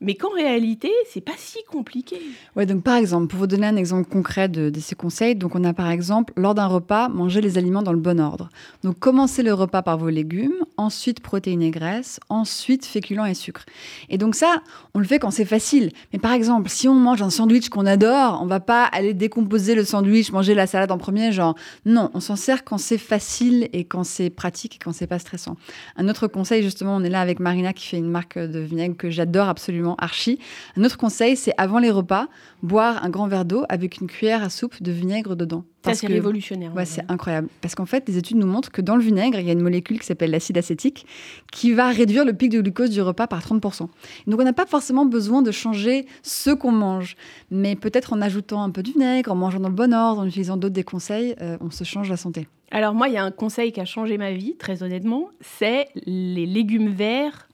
mais 0.00 0.14
qu'en 0.14 0.30
réalité, 0.30 0.90
c'est 1.10 1.22
pas 1.22 1.32
si 1.38 1.58
compliqué. 1.70 2.16
Ouais, 2.54 2.66
donc 2.66 2.82
par 2.82 2.96
exemple, 2.96 3.28
pour 3.28 3.38
vous 3.38 3.46
donner 3.46 3.66
un 3.66 3.76
exemple 3.76 4.08
concret 4.08 4.48
de, 4.48 4.70
ces 4.78 4.94
conseils, 4.94 5.34
donc 5.34 5.54
on 5.54 5.64
a 5.64 5.72
par 5.72 5.90
exemple, 5.90 6.34
lors 6.36 6.54
d'un 6.54 6.66
repas, 6.66 7.08
manger 7.08 7.40
les 7.40 7.56
aliments 7.56 7.82
dans 7.82 7.92
le 7.92 7.98
bon 7.98 8.20
ordre. 8.20 8.50
Donc 8.84 8.98
commencez 8.98 9.42
le 9.42 9.54
repas 9.54 9.80
par 9.80 9.96
vos 9.96 10.10
légumes, 10.10 10.56
ensuite 10.76 11.20
protéines 11.20 11.62
et 11.62 11.70
graisses, 11.70 12.20
ensuite 12.28 12.84
féculents 12.84 13.24
et 13.24 13.32
sucres. 13.32 13.64
Et 14.10 14.18
donc 14.18 14.34
ça, 14.34 14.62
on 14.92 14.98
le 14.98 15.06
fait 15.06 15.18
quand 15.18 15.30
c'est 15.30 15.46
facile. 15.46 15.92
Mais 16.12 16.18
par 16.18 16.32
exemple, 16.32 16.68
si 16.68 16.88
on 16.88 16.94
mange 16.94 17.22
un 17.22 17.30
sandwich 17.30 17.70
qu'on 17.70 17.86
adore, 17.86 18.40
on 18.42 18.46
va 18.46 18.60
pas 18.60 18.84
aller 18.84 19.14
décomposer 19.14 19.74
le 19.74 19.84
sandwich, 19.84 20.30
manger 20.30 20.54
la 20.54 20.66
salade 20.66 20.90
en 20.90 20.98
premier, 20.98 21.32
genre 21.32 21.54
non, 21.86 22.10
on 22.12 22.20
s'en 22.20 22.36
sert 22.36 22.64
quand 22.64 22.78
c'est 22.78 22.98
facile 22.98 23.70
et 23.72 23.84
quand 23.84 24.04
c'est 24.04 24.28
pratique 24.28 24.76
et 24.76 24.78
quand 24.84 24.92
c'est 24.92 25.06
pas 25.06 25.18
stressant. 25.18 25.56
Un 25.96 26.08
autre 26.10 26.26
conseil, 26.26 26.62
justement, 26.62 26.96
on 26.96 27.02
est 27.02 27.10
là 27.10 27.22
avec 27.22 27.40
Marina 27.40 27.72
qui 27.72 27.86
fait 27.86 27.96
une 27.96 28.10
marque 28.10 28.38
de 28.38 28.58
vinaigre 28.58 28.96
que 28.96 29.08
j'adore 29.08 29.48
absolument 29.48 29.85
archi. 29.94 30.38
Un 30.76 30.84
autre 30.84 30.98
conseil, 30.98 31.36
c'est 31.36 31.52
avant 31.56 31.78
les 31.78 31.90
repas, 31.90 32.28
boire 32.62 33.04
un 33.04 33.10
grand 33.10 33.28
verre 33.28 33.44
d'eau 33.44 33.64
avec 33.68 34.00
une 34.00 34.06
cuillère 34.06 34.42
à 34.42 34.50
soupe 34.50 34.82
de 34.82 34.90
vinaigre 34.90 35.36
dedans. 35.36 35.64
Ça, 35.84 35.94
c'est 35.94 36.06
révolutionnaire. 36.08 36.74
Ouais, 36.74 36.84
c'est 36.84 37.04
incroyable. 37.08 37.48
Parce 37.60 37.74
qu'en 37.74 37.86
fait, 37.86 38.08
les 38.08 38.18
études 38.18 38.38
nous 38.38 38.46
montrent 38.46 38.72
que 38.72 38.82
dans 38.82 38.96
le 38.96 39.02
vinaigre, 39.02 39.38
il 39.38 39.46
y 39.46 39.50
a 39.50 39.52
une 39.52 39.60
molécule 39.60 40.00
qui 40.00 40.06
s'appelle 40.06 40.32
l'acide 40.32 40.58
acétique 40.58 41.06
qui 41.52 41.72
va 41.72 41.90
réduire 41.90 42.24
le 42.24 42.32
pic 42.32 42.50
de 42.50 42.60
glucose 42.60 42.90
du 42.90 43.00
repas 43.00 43.26
par 43.26 43.40
30%. 43.40 43.88
Donc, 44.26 44.40
on 44.40 44.44
n'a 44.44 44.52
pas 44.52 44.66
forcément 44.66 45.06
besoin 45.06 45.42
de 45.42 45.50
changer 45.52 46.06
ce 46.22 46.50
qu'on 46.50 46.72
mange. 46.72 47.16
Mais 47.50 47.76
peut-être 47.76 48.12
en 48.12 48.20
ajoutant 48.20 48.62
un 48.62 48.70
peu 48.70 48.82
de 48.82 48.90
vinaigre, 48.90 49.30
en 49.30 49.36
mangeant 49.36 49.60
dans 49.60 49.68
le 49.68 49.74
bon 49.74 49.94
ordre, 49.94 50.22
en 50.22 50.26
utilisant 50.26 50.56
d'autres 50.56 50.74
des 50.74 50.84
conseils, 50.84 51.36
euh, 51.40 51.56
on 51.60 51.70
se 51.70 51.84
change 51.84 52.10
la 52.10 52.16
santé. 52.16 52.48
Alors, 52.70 52.94
moi, 52.94 53.08
il 53.08 53.14
y 53.14 53.18
a 53.18 53.24
un 53.24 53.30
conseil 53.30 53.70
qui 53.70 53.80
a 53.80 53.84
changé 53.84 54.18
ma 54.18 54.32
vie, 54.32 54.56
très 54.56 54.82
honnêtement, 54.82 55.30
c'est 55.40 55.86
les 56.04 56.46
légumes 56.46 56.90
verts 56.90 57.48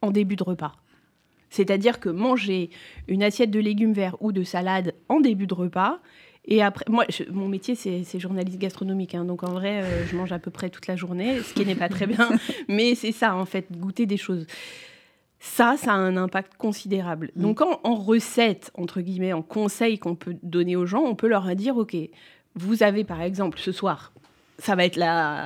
en 0.00 0.10
début 0.10 0.36
de 0.36 0.44
repas. 0.44 0.72
C'est-à-dire 1.54 2.00
que 2.00 2.08
manger 2.08 2.70
une 3.06 3.22
assiette 3.22 3.52
de 3.52 3.60
légumes 3.60 3.92
verts 3.92 4.16
ou 4.20 4.32
de 4.32 4.42
salade 4.42 4.92
en 5.08 5.20
début 5.20 5.46
de 5.46 5.54
repas, 5.54 6.00
et 6.46 6.62
après, 6.62 6.84
moi, 6.88 7.06
mon 7.30 7.48
métier, 7.48 7.76
c'est 7.76 8.18
journaliste 8.18 8.58
gastronomique. 8.58 9.14
Hein, 9.14 9.24
donc, 9.24 9.44
en 9.44 9.52
vrai, 9.52 9.82
euh, 9.82 10.04
je 10.06 10.16
mange 10.16 10.32
à 10.32 10.38
peu 10.40 10.50
près 10.50 10.68
toute 10.68 10.88
la 10.88 10.96
journée, 10.96 11.40
ce 11.40 11.54
qui 11.54 11.64
n'est 11.64 11.76
pas 11.76 11.88
très 11.88 12.06
bien. 12.06 12.28
mais 12.68 12.96
c'est 12.96 13.12
ça, 13.12 13.36
en 13.36 13.46
fait, 13.46 13.66
goûter 13.70 14.04
des 14.04 14.16
choses. 14.16 14.46
Ça, 15.38 15.76
ça 15.78 15.92
a 15.92 15.96
un 15.96 16.16
impact 16.16 16.56
considérable. 16.58 17.30
Mm. 17.36 17.42
Donc, 17.42 17.60
en, 17.62 17.80
en, 17.84 17.94
recette, 17.94 18.72
entre 18.74 19.00
guillemets, 19.00 19.32
en 19.32 19.42
conseil 19.42 19.98
qu'on 19.98 20.16
peut 20.16 20.36
donner 20.42 20.76
aux 20.76 20.86
gens, 20.86 21.02
on 21.02 21.14
peut 21.14 21.28
leur 21.28 21.54
dire, 21.54 21.78
OK, 21.78 21.96
vous 22.56 22.82
avez, 22.82 23.04
par 23.04 23.22
exemple, 23.22 23.58
ce 23.58 23.72
soir, 23.72 24.12
ça 24.58 24.74
va 24.74 24.84
être 24.84 25.00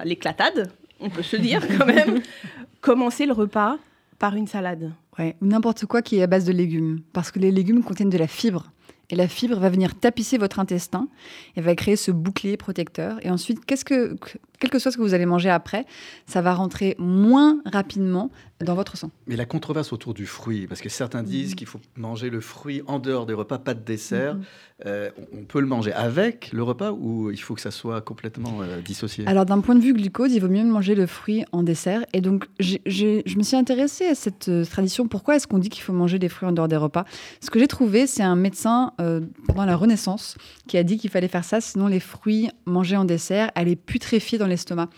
l'éclatade, 0.05 0.73
on 1.01 1.11
peut 1.11 1.23
se 1.23 1.37
dire 1.37 1.63
quand 1.79 1.87
même. 1.87 2.23
Commencez 2.81 3.27
le 3.27 3.35
repas 3.35 3.79
par 4.19 4.35
une 4.35 4.47
salade. 4.47 4.93
Ou 5.19 5.47
n'importe 5.47 5.87
quoi 5.87 6.03
qui 6.03 6.17
est 6.17 6.23
à 6.23 6.27
base 6.27 6.45
de 6.45 6.53
légumes, 6.53 7.01
parce 7.13 7.31
que 7.31 7.39
les 7.39 7.51
légumes 7.51 7.83
contiennent 7.83 8.11
de 8.11 8.19
la 8.19 8.29
fibre. 8.29 8.71
Et 9.11 9.17
la 9.17 9.27
fibre 9.27 9.59
va 9.59 9.71
venir 9.71 9.95
tapisser 9.95 10.37
votre 10.37 10.59
intestin 10.59 11.09
et 11.57 11.61
va 11.61 11.75
créer 11.75 11.97
ce 11.97 12.11
bouclier 12.11 12.57
protecteur. 12.57 13.25
Et 13.25 13.31
ensuite, 13.31 13.65
qu'est-ce 13.65 13.85
que, 13.85 14.17
quel 14.59 14.71
que 14.71 14.79
soit 14.79 14.91
ce 14.91 14.97
que 14.97 15.03
vous 15.03 15.15
allez 15.15 15.27
manger 15.27 15.51
après, 15.51 15.87
ça 16.27 16.43
va 16.43 16.55
rentrer 16.55 16.97
moins 16.99 17.59
rapidement 17.65 18.31
dans 18.65 18.75
votre 18.75 18.97
sang. 18.97 19.11
Mais 19.27 19.37
la 19.37 19.45
controverse 19.45 19.93
autour 19.93 20.15
du 20.15 20.27
fruit, 20.27 20.67
parce 20.67 20.81
que 20.81 20.89
certains 20.89 21.23
disent 21.23 21.51
mhm. 21.51 21.57
qu'il 21.57 21.67
faut 21.67 21.81
manger 21.97 22.29
le 22.29 22.41
fruit 22.41 22.83
en 22.87 22.99
dehors 22.99 23.27
des 23.27 23.35
repas, 23.35 23.59
pas 23.59 23.75
de 23.75 23.85
dessert. 23.85 24.35
Mhm. 24.35 24.43
Euh, 24.87 25.11
on 25.33 25.45
peut 25.45 25.61
le 25.61 25.67
manger 25.67 25.93
avec 25.93 26.51
le 26.53 26.63
repas 26.63 26.93
ou 26.93 27.33
il 27.33 27.41
faut 27.41 27.55
que 27.55 27.61
ça 27.61 27.73
soit 27.73 28.01
complètement 28.01 28.63
euh, 28.63 28.81
dissocié? 28.81 29.27
Alors 29.27 29.45
d'un 29.45 29.61
point 29.61 29.75
de 29.75 29.81
vue 29.81 29.93
glucose, 29.93 30.33
il 30.33 30.41
vaut 30.41 30.49
mieux 30.49 30.63
manger 30.63 30.95
le 30.95 31.07
fruit 31.07 31.45
en 31.51 31.65
dessert. 31.65 32.05
Et 32.13 32.21
donc 32.21 32.47
je 32.61 33.37
me 33.37 33.43
suis 33.43 33.57
intéressée 33.57 34.07
à 34.07 34.15
cette 34.15 34.49
euh, 34.49 34.65
tradition. 34.65 35.09
Pourquoi 35.09 35.35
est-ce 35.35 35.49
qu'on 35.49 35.59
dit 35.59 35.69
qu'il 35.69 35.83
faut 35.83 35.93
manger 35.93 36.21
des 36.21 36.29
fruits 36.29 36.49
en 36.49 36.53
dehors 36.53 36.69
des 36.69 36.77
repas? 36.77 37.05
Ce 37.41 37.51
que 37.51 37.59
j'ai 37.59 37.67
trouvé, 37.67 38.07
c'est 38.07 38.23
un 38.23 38.37
médecin 38.37 38.93
pendant 39.47 39.65
la 39.65 39.77
Renaissance 39.77 40.37
qui 40.67 40.79
a 40.79 40.83
dit 40.83 40.97
qu'il 40.99 41.11
fallait 41.11 41.29
faire 41.29 41.45
ça, 41.45 41.61
sinon 41.61 41.87
les 41.87 42.01
fruits 42.01 42.49
mangés 42.67 42.97
en 42.97 43.05
dessert 43.05 43.51
allaient 43.55 43.77
putréfier 43.77 44.39
dans 44.39 44.47
l'estomac. 44.49 44.89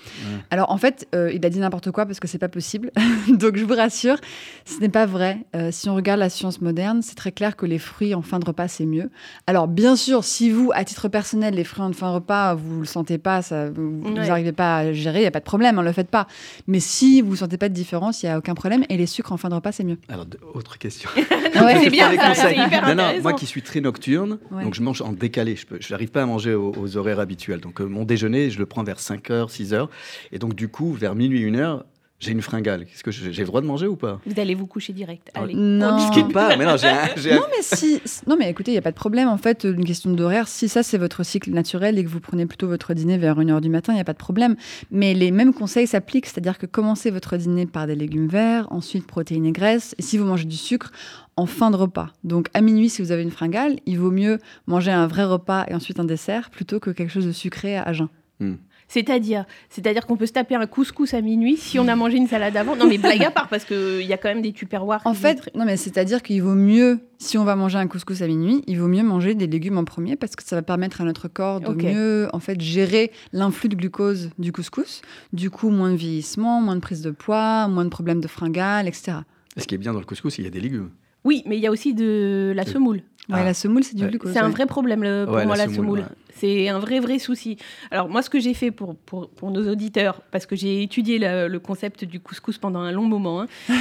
Alors 0.51 0.71
en 0.71 0.79
fait, 0.79 1.09
euh, 1.15 1.33
il 1.33 1.45
a 1.45 1.51
dit 1.51 1.59
n'importe 1.59 1.91
quoi 1.91 2.07
parce 2.07 2.21
que 2.21 2.29
c'est 2.29 2.39
pas 2.39 2.49
possible. 2.49 2.91
Donc 3.29 3.57
je 3.57 3.65
vous 3.65 3.75
rassure, 3.75 4.17
ce 4.65 4.79
n'est 4.81 4.89
pas 4.89 5.07
vrai. 5.07 5.39
Euh, 5.55 5.71
si 5.73 5.89
on 5.89 5.95
regarde 5.95 6.21
la 6.21 6.31
science 6.31 6.61
moderne, 6.61 7.03
c'est 7.03 7.15
très 7.15 7.33
clair 7.33 7.57
que 7.57 7.67
les 7.67 7.79
fruits 7.79 8.15
en 8.15 8.23
fin 8.23 8.39
de 8.39 8.45
repas 8.45 8.69
c'est 8.69 8.87
mieux. 8.87 9.11
Alors 9.47 9.69
bien 9.69 9.97
sûr, 9.97 10.25
si 10.25 10.51
vous, 10.51 10.71
à 10.75 10.85
titre 10.85 11.09
personnel, 11.09 11.55
les 11.55 11.65
fruits 11.65 11.83
en 11.83 11.93
fin 11.93 12.09
de 12.11 12.15
repas, 12.15 12.55
vous 12.55 12.81
le 12.81 12.87
sentez 12.87 13.19
pas, 13.19 13.43
ça, 13.43 13.71
vous 13.71 14.11
n'arrivez 14.11 14.53
pas 14.53 14.79
à 14.79 14.93
gérer, 14.93 15.21
il 15.21 15.25
y 15.25 15.27
a 15.27 15.31
pas 15.31 15.41
de 15.41 15.45
problème, 15.45 15.77
ne 15.77 15.81
hein, 15.81 15.85
le 15.85 15.93
faites 15.93 16.11
pas. 16.11 16.27
Mais 16.67 16.81
si 16.81 17.21
vous 17.21 17.33
ne 17.33 17.37
sentez 17.37 17.59
pas 17.59 17.69
de 17.69 17.75
différence, 17.75 18.23
il 18.23 18.27
y 18.27 18.29
a 18.29 18.39
aucun 18.39 18.55
problème. 18.55 18.85
Et 18.89 18.97
les 18.97 19.07
sucres 19.07 19.33
en 19.33 19.37
fin 19.37 19.49
de 19.49 19.55
repas 19.55 19.73
c'est 19.73 19.85
mieux. 19.85 19.99
Alors 20.09 20.27
autre 20.55 20.79
question. 20.79 21.11
c'est 21.17 21.91
bien, 21.91 22.11
c'est 22.35 22.57
hyper 22.57 22.95
non, 22.95 23.21
moi 23.23 23.33
qui 23.33 23.47
suis 23.47 23.63
très 23.63 23.81
nocturne, 23.81 24.39
donc 24.51 24.75
je 24.75 24.83
mange 24.83 25.03
en 25.03 25.13
décalé. 25.13 25.57
Je 25.57 25.93
n'arrive 25.93 26.11
pas 26.11 26.23
à 26.23 26.27
manger 26.27 26.55
aux, 26.55 26.97
horaires 26.97 27.21
habituels. 27.21 27.61
Donc 27.61 27.81
euh, 27.81 27.85
mon 27.85 28.05
déjeuner, 28.05 28.51
je 28.51 28.59
le 28.59 28.67
prends 28.67 28.83
vers 28.83 28.99
5h, 28.99 29.40
6h. 29.49 29.89
Et 30.33 30.39
donc 30.39 30.55
du 30.55 30.69
coup, 30.69 30.93
vers 30.93 31.15
minuit, 31.15 31.45
1h, 31.45 31.83
j'ai 32.21 32.33
une 32.33 32.43
fringale. 32.43 32.83
Est-ce 32.83 33.03
que 33.03 33.11
j'ai 33.11 33.31
le 33.31 33.47
droit 33.47 33.63
de 33.63 33.67
manger 33.67 33.87
ou 33.87 33.97
pas? 33.97 34.21
Vous 34.27 34.39
allez 34.39 34.55
vous 34.55 34.67
coucher 34.67 34.93
direct. 34.93 35.31
Allez. 35.35 35.55
Non, 35.55 35.97
pas. 36.35 36.55
Mais 36.59 36.67
non, 36.67 36.73
non, 36.77 37.47
mais 37.51 37.63
si, 37.63 38.01
non, 38.27 38.37
mais 38.39 38.51
écoutez, 38.51 38.73
il 38.73 38.75
n'y 38.75 38.79
a 38.79 38.83
pas 38.83 38.91
de 38.91 38.97
problème. 38.97 39.27
En 39.27 39.39
fait, 39.39 39.65
une 39.65 39.87
question 39.87 40.11
d'horaire, 40.11 40.47
si 40.47 40.69
ça 40.69 40.83
c'est 40.83 40.99
votre 40.99 41.25
cycle 41.25 41.51
naturel 41.51 41.99
et 41.99 42.05
que 42.05 42.11
vous 42.11 42.21
prenez 42.21 42.45
plutôt 42.45 42.69
votre 42.69 42.93
dîner 42.93 43.17
vers 43.17 43.39
1h 43.39 43.63
du 43.63 43.71
matin, 43.71 43.95
il 43.95 43.97
n'y 43.97 44.03
a 44.03 44.05
pas 44.05 44.13
de 44.13 44.19
problème. 44.19 44.57
Mais 44.91 45.15
les 45.15 45.31
mêmes 45.31 45.55
conseils 45.55 45.87
s'appliquent, 45.87 46.27
c'est-à-dire 46.27 46.59
que 46.59 46.67
commencez 46.67 47.11
votre 47.11 47.39
dîner 47.39 47.65
par 47.65 47.87
des 47.87 47.95
légumes 47.95 48.29
verts, 48.29 48.71
ensuite 48.71 49.07
protéines 49.07 49.47
et 49.47 49.53
graisses. 49.53 49.95
Et 49.97 50.03
si 50.03 50.19
vous 50.19 50.27
mangez 50.27 50.45
du 50.45 50.59
sucre, 50.59 50.93
en 51.37 51.47
fin 51.47 51.71
de 51.71 51.77
repas. 51.77 52.11
Donc 52.23 52.49
à 52.53 52.61
minuit, 52.61 52.91
si 52.91 53.01
vous 53.01 53.13
avez 53.13 53.23
une 53.23 53.31
fringale, 53.31 53.79
il 53.87 53.99
vaut 53.99 54.11
mieux 54.11 54.39
manger 54.67 54.91
un 54.91 55.07
vrai 55.07 55.25
repas 55.25 55.65
et 55.69 55.75
ensuite 55.75 55.99
un 55.99 56.05
dessert 56.05 56.51
plutôt 56.51 56.81
que 56.81 56.91
quelque 56.91 57.11
chose 57.11 57.27
de 57.27 57.33
sucré 57.33 57.79
à 57.79 57.95
jeun. 57.95 58.09
Hmm. 58.41 58.57
C'est-à-dire, 58.91 59.45
c'est-à-dire 59.69 60.05
qu'on 60.05 60.17
peut 60.17 60.27
se 60.27 60.33
taper 60.33 60.57
un 60.57 60.67
couscous 60.67 61.15
à 61.15 61.21
minuit 61.21 61.57
si 61.57 61.79
on 61.79 61.87
a 61.87 61.95
mangé 61.95 62.17
une 62.17 62.27
salade 62.27 62.57
avant. 62.57 62.75
Non, 62.75 62.89
mais 62.89 62.99
blague 62.99 63.23
à 63.23 63.31
part, 63.31 63.49
parce 63.49 63.65
qu'il 63.65 64.03
y 64.03 64.13
a 64.13 64.19
quand 64.19 64.29
même 64.29 64.43
des 64.43 64.53
tupperwares. 64.53 65.01
En 65.05 65.15
fait, 65.15 65.49
non, 65.55 65.65
mais 65.65 65.77
c'est-à-dire 65.77 66.23
qu'il 66.23 66.43
vaut 66.43 66.57
mieux, 66.57 66.99
si 67.19 67.39
on 67.39 67.45
va 67.45 67.55
manger 67.55 67.79
un 67.79 67.87
couscous 67.87 68.21
à 68.21 68.27
minuit, 68.27 68.65
il 68.67 68.81
vaut 68.81 68.89
mieux 68.89 69.05
manger 69.05 69.35
des 69.35 69.47
légumes 69.47 69.79
en 69.79 69.85
premier 69.85 70.17
parce 70.17 70.35
que 70.35 70.43
ça 70.43 70.57
va 70.57 70.63
permettre 70.63 71.01
à 71.01 71.05
notre 71.05 71.29
corps 71.29 71.61
de 71.61 71.73
mieux, 71.73 72.29
en 72.33 72.41
fait, 72.41 72.61
gérer 72.61 73.13
l'influx 73.33 73.69
de 73.69 73.77
glucose 73.77 74.31
du 74.39 74.51
couscous. 74.51 75.03
Du 75.33 75.51
coup, 75.51 75.71
moins 75.71 75.93
de 75.93 75.97
vieillissement, 75.97 76.61
moins 76.61 76.75
de 76.75 76.81
prise 76.81 77.01
de 77.01 77.13
poids, 77.13 77.69
moins 77.69 77.85
de 77.85 77.91
problèmes 77.91 78.21
de 78.21 78.29
fringales, 78.29 78.89
etc. 78.89 79.19
Ce 79.57 79.69
qui 79.69 79.77
est 79.77 79.79
bien 79.79 79.93
dans 79.93 80.01
le 80.01 80.05
couscous, 80.05 80.37
il 80.39 80.45
y 80.45 80.49
a 80.49 80.51
des 80.51 80.61
légumes. 80.61 80.91
Oui, 81.25 81.43
mais 81.47 81.57
il 81.57 81.61
y 81.61 81.67
a 81.67 81.71
aussi 81.71 81.95
de 81.95 82.53
la 82.55 82.65
semoule. 82.65 83.03
Ouais, 83.29 83.45
la 83.45 83.55
semoule, 83.55 83.85
c'est 83.85 83.97
du 83.97 84.07
glucose. 84.07 84.33
C'est 84.33 84.41
un 84.41 84.49
vrai 84.49 84.67
problème 84.67 85.03
pour 85.27 85.45
moi, 85.45 85.57
la 85.57 85.69
semoule. 85.69 86.05
C'est 86.35 86.71
un 86.71 86.79
vrai, 86.79 87.01
vrai 87.01 87.19
souci. 87.19 87.59
Alors, 87.91 88.09
moi, 88.09 88.23
ce 88.23 88.31
que 88.31 88.41
j'ai 88.41 88.55
fait 88.55 88.71
pour, 88.71 88.97
pour, 88.97 89.29
pour, 89.29 89.51
nos 89.51 89.71
auditeurs, 89.71 90.23
parce 90.31 90.47
que 90.47 90.57
j'ai 90.57 90.83
étudié 90.83 91.19
le, 91.19 91.59
concept 91.59 92.05
du 92.05 92.19
couscous 92.19 92.57
pendant 92.57 92.81
un 92.81 92.93
long 92.93 93.05
moment. 93.05 93.43
Hein, 93.43 93.47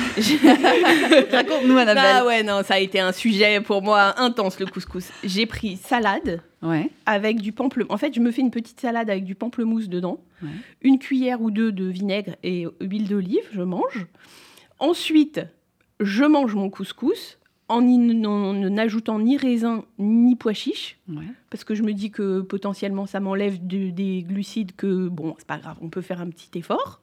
Raconte-nous, 1.32 1.78
Annabelle. 1.78 2.04
Ah 2.06 2.26
ouais, 2.26 2.44
non, 2.44 2.62
ça 2.64 2.74
a 2.74 2.80
été 2.80 3.00
un 3.00 3.14
sujet 3.14 3.62
pour 3.62 3.82
moi 3.82 4.20
intense, 4.20 4.60
le 4.60 4.66
couscous. 4.66 5.10
J'ai 5.24 5.46
pris 5.46 5.78
salade 5.78 6.42
ouais. 6.62 6.90
avec 7.06 7.40
du 7.40 7.54
pamplemousse. 7.54 7.94
En 7.94 7.98
fait, 7.98 8.14
je 8.14 8.20
me 8.20 8.30
fais 8.30 8.42
une 8.42 8.52
petite 8.52 8.82
salade 8.82 9.10
avec 9.10 9.24
du 9.24 9.36
pamplemousse 9.36 9.88
dedans, 9.88 10.20
une 10.82 11.00
cuillère 11.00 11.42
ou 11.42 11.52
deux 11.52 11.72
de 11.72 11.86
vinaigre 11.86 12.36
et 12.44 12.68
huile 12.82 13.08
d'olive, 13.08 13.48
je 13.54 13.62
mange. 13.62 14.06
Ensuite, 14.80 15.42
je 16.00 16.24
mange 16.24 16.56
mon 16.56 16.70
couscous 16.70 17.38
en, 17.68 17.82
n'ajoutant 17.82 19.20
ni 19.20 19.38
raisin 19.38 19.86
ni 20.00 20.36
pois 20.36 20.54
chiche, 20.54 20.98
parce 21.50 21.64
que 21.64 21.76
je 21.76 21.84
me 21.84 21.94
dis 21.94 22.10
que 22.10 22.42
potentiellement 22.42 23.06
ça 23.06 23.20
m'enlève 23.20 23.66
des 23.66 24.26
glucides 24.28 24.76
que, 24.76 25.08
bon, 25.08 25.36
c'est 25.38 25.48
pas 25.48 25.60
grave, 25.60 25.78
on 25.82 25.90
peut 25.90 26.02
faire 26.02 26.20
un 26.20 26.30
petit 26.30 26.58
effort. 26.58 27.02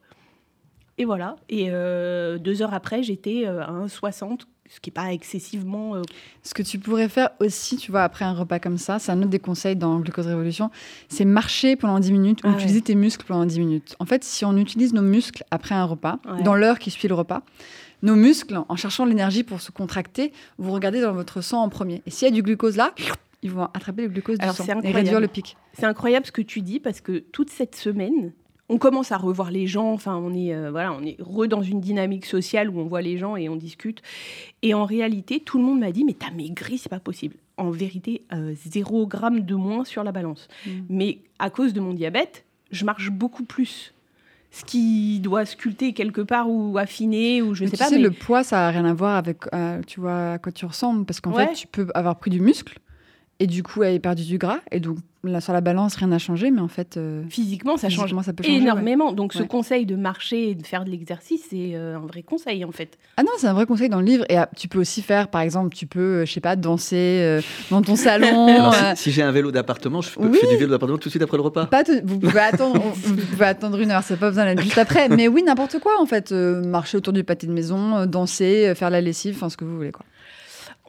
Et 0.97 1.05
voilà. 1.05 1.35
Et 1.47 1.67
euh, 1.69 2.37
deux 2.39 2.61
heures 2.61 2.73
après, 2.73 3.03
j'étais 3.03 3.43
euh, 3.45 3.61
à 3.61 3.71
1,60, 3.71 4.41
ce 4.67 4.79
qui 4.79 4.89
n'est 4.89 4.93
pas 4.93 5.13
excessivement. 5.13 5.95
Euh, 5.95 6.01
ce 6.41 6.55
que 6.55 6.63
tu 6.63 6.79
pourrais 6.79 7.07
faire 7.07 7.29
aussi, 7.39 7.77
tu 7.77 7.91
vois, 7.91 8.01
après 8.01 8.25
un 8.25 8.33
repas 8.33 8.57
comme 8.57 8.79
ça, 8.79 8.97
c'est 8.97 9.11
un 9.11 9.19
autre 9.19 9.29
des 9.29 9.39
conseils 9.39 9.75
dans 9.75 9.99
Glucose 9.99 10.25
Révolution, 10.25 10.71
c'est 11.07 11.23
marcher 11.23 11.75
pendant 11.75 11.99
10 11.99 12.11
minutes 12.11 12.43
ou 12.43 12.47
ah 12.47 12.53
utiliser 12.53 12.81
tes 12.81 12.95
muscles 12.95 13.27
pendant 13.27 13.45
10 13.45 13.59
minutes. 13.59 13.95
En 13.99 14.05
fait, 14.05 14.23
si 14.23 14.43
on 14.43 14.57
utilise 14.57 14.93
nos 14.93 15.03
muscles 15.03 15.43
après 15.51 15.75
un 15.75 15.85
repas, 15.85 16.19
dans 16.43 16.55
l'heure 16.55 16.79
qui 16.79 16.89
suit 16.89 17.07
le 17.07 17.15
repas, 17.15 17.43
nos 18.01 18.15
muscles, 18.15 18.59
en 18.67 18.75
cherchant 18.75 19.05
l'énergie 19.05 19.43
pour 19.43 19.61
se 19.61 19.71
contracter, 19.71 20.31
vous 20.57 20.71
regardez 20.71 21.01
dans 21.01 21.13
votre 21.13 21.41
sang 21.41 21.63
en 21.63 21.69
premier. 21.69 22.01
Et 22.05 22.11
s'il 22.11 22.27
y 22.27 22.31
a 22.31 22.33
du 22.33 22.43
glucose 22.43 22.77
là, 22.77 22.93
ils 23.43 23.51
vont 23.51 23.65
attraper 23.73 24.03
le 24.03 24.09
glucose 24.09 24.37
du 24.37 24.47
sang 24.49 24.81
et 24.81 24.91
réduire 24.91 25.19
le 25.19 25.27
pic. 25.27 25.57
C'est 25.73 25.85
incroyable 25.85 26.25
ce 26.25 26.31
que 26.31 26.41
tu 26.41 26.61
dis 26.61 26.79
parce 26.79 27.01
que 27.01 27.19
toute 27.19 27.49
cette 27.49 27.75
semaine, 27.75 28.31
on 28.69 28.77
commence 28.77 29.11
à 29.11 29.17
revoir 29.17 29.51
les 29.51 29.67
gens. 29.67 29.91
Enfin, 29.91 30.15
on 30.15 30.33
est 30.33 30.53
euh, 30.53 30.71
voilà, 30.71 30.93
on 30.93 31.03
est 31.03 31.17
re 31.19 31.47
dans 31.47 31.61
une 31.61 31.79
dynamique 31.79 32.25
sociale 32.25 32.69
où 32.69 32.79
on 32.79 32.85
voit 32.85 33.01
les 33.01 33.17
gens 33.17 33.35
et 33.35 33.49
on 33.49 33.55
discute. 33.55 34.01
Et 34.61 34.73
en 34.73 34.85
réalité, 34.85 35.39
tout 35.39 35.57
le 35.57 35.63
monde 35.63 35.79
m'a 35.79 35.91
dit 35.91 36.03
mais 36.03 36.13
t'as 36.13 36.31
maigri, 36.31 36.77
c'est 36.77 36.89
pas 36.89 36.99
possible. 36.99 37.35
En 37.57 37.71
vérité, 37.71 38.23
euh, 38.33 38.53
zéro 38.55 39.07
gramme 39.07 39.41
de 39.41 39.55
moins 39.55 39.83
sur 39.83 40.03
la 40.03 40.11
balance. 40.11 40.47
Mm. 40.65 40.69
Mais 40.89 41.19
à 41.39 41.49
cause 41.49 41.73
de 41.73 41.79
mon 41.79 41.93
diabète, 41.93 42.43
je 42.71 42.85
marche 42.85 43.09
beaucoup 43.09 43.43
plus 43.43 43.93
ce 44.57 44.65
qui 44.65 45.19
doit 45.19 45.45
sculpter 45.45 45.93
quelque 45.93 46.21
part 46.21 46.49
ou 46.49 46.77
affiner 46.77 47.41
ou 47.41 47.53
je 47.53 47.63
ne 47.65 47.69
sais 47.69 47.77
tu 47.77 47.83
pas. 47.83 47.89
Sais, 47.89 47.99
le 47.99 48.11
poids, 48.11 48.43
ça 48.43 48.57
n'a 48.57 48.69
rien 48.69 48.85
à 48.85 48.93
voir 48.93 49.15
avec, 49.15 49.41
euh, 49.53 49.81
tu 49.85 49.99
vois, 49.99 50.33
à 50.33 50.37
quoi 50.39 50.51
tu 50.51 50.65
ressembles 50.65 51.05
parce 51.05 51.21
qu'en 51.21 51.33
fait, 51.33 51.53
tu 51.53 51.67
peux 51.67 51.87
avoir 51.93 52.17
pris 52.17 52.31
du 52.31 52.39
muscle 52.39 52.79
et 53.39 53.47
du 53.47 53.63
coup, 53.63 53.83
elle 53.83 53.95
a 53.95 53.99
perdu 53.99 54.23
du 54.23 54.37
gras 54.37 54.59
et 54.71 54.79
donc 54.79 54.97
Là, 55.23 55.41
sur 55.41 55.53
la 55.53 55.61
balance, 55.61 55.95
rien 55.95 56.07
n'a 56.07 56.19
changé, 56.19 56.51
mais 56.51 56.61
en 56.61 56.67
fait. 56.67 56.97
Euh, 56.97 57.23
physiquement, 57.29 57.77
ça 57.77 57.89
change 57.89 58.13
ça 58.23 58.33
peut 58.33 58.45
énormément. 58.45 59.11
Donc, 59.11 59.33
ce 59.33 59.43
conseil 59.43 59.85
de 59.85 59.95
marcher 59.95 60.51
et 60.51 60.55
de 60.55 60.65
faire 60.65 60.85
de 60.85 60.89
l'exercice, 60.89 61.41
c'est 61.49 61.71
euh, 61.73 61.97
un 61.97 62.05
vrai 62.05 62.23
conseil, 62.23 62.63
en 62.65 62.71
fait. 62.71 62.97
Ah 63.17 63.23
non, 63.23 63.31
c'est 63.37 63.47
un 63.47 63.53
vrai 63.53 63.65
conseil 63.65 63.89
dans 63.89 63.99
le 63.99 64.05
livre. 64.05 64.25
Et 64.29 64.37
ah, 64.37 64.49
tu 64.55 64.67
peux 64.67 64.79
aussi 64.79 65.01
faire, 65.01 65.27
par 65.27 65.41
exemple, 65.41 65.75
tu 65.75 65.87
peux, 65.87 66.25
je 66.25 66.31
sais 66.31 66.39
pas, 66.39 66.55
danser 66.55 67.39
dans 67.71 67.81
ton 67.81 67.95
salon. 67.95 68.71
si, 68.95 69.11
j'ai 69.11 69.23
un 69.23 69.31
vélo 69.31 69.51
d'appartement, 69.51 70.01
je 70.01 70.13
peux 70.13 70.33
faire 70.33 70.49
du 70.49 70.57
vélo 70.57 70.71
d'appartement 70.71 70.97
tout 70.97 71.09
de 71.09 71.11
suite 71.11 71.23
après 71.23 71.37
le 71.37 71.43
repas 71.43 71.65
pas 71.65 71.83
Vous 72.03 72.19
pouvez 72.19 72.39
attendre, 72.39 72.79
vous 72.93 73.15
pouvez 73.31 73.45
attendre 73.45 73.79
une 73.79 73.91
heure, 73.91 74.03
c'est 74.03 74.17
pas 74.17 74.29
besoin 74.29 74.45
d'être 74.45 74.63
juste 74.63 74.77
après. 74.77 75.09
Mais 75.09 75.27
oui, 75.27 75.43
n'importe 75.43 75.79
quoi, 75.79 75.93
en 75.99 76.05
fait. 76.05 76.31
marcher 76.31 76.97
autour 76.97 77.13
du 77.13 77.23
pâté 77.23 77.47
de 77.47 77.53
maison, 77.53 78.05
danser, 78.05 78.73
faire 78.75 78.89
la 78.89 79.01
lessive, 79.01 79.35
enfin, 79.35 79.49
ce 79.49 79.57
que 79.57 79.65
vous 79.65 79.75
voulez, 79.75 79.91
quoi. 79.91 80.05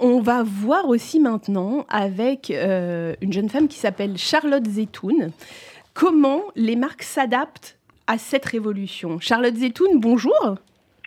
On 0.01 0.21
va 0.21 0.43
voir 0.45 0.89
aussi 0.89 1.19
maintenant 1.19 1.85
avec 1.89 2.51
euh, 2.51 3.15
une 3.21 3.33
jeune 3.33 3.49
femme 3.49 3.69
qui 3.69 3.79
s'appelle 3.79 4.17
Charlotte 4.17 4.67
Zetoun 4.67 5.33
comment 5.95 6.43
les 6.55 6.77
marques 6.77 7.03
s'adaptent 7.03 7.77
à 8.07 8.19
cette 8.19 8.45
révolution. 8.45 9.19
Charlotte 9.21 9.57
Zetoun, 9.57 9.99
bonjour. 9.99 10.57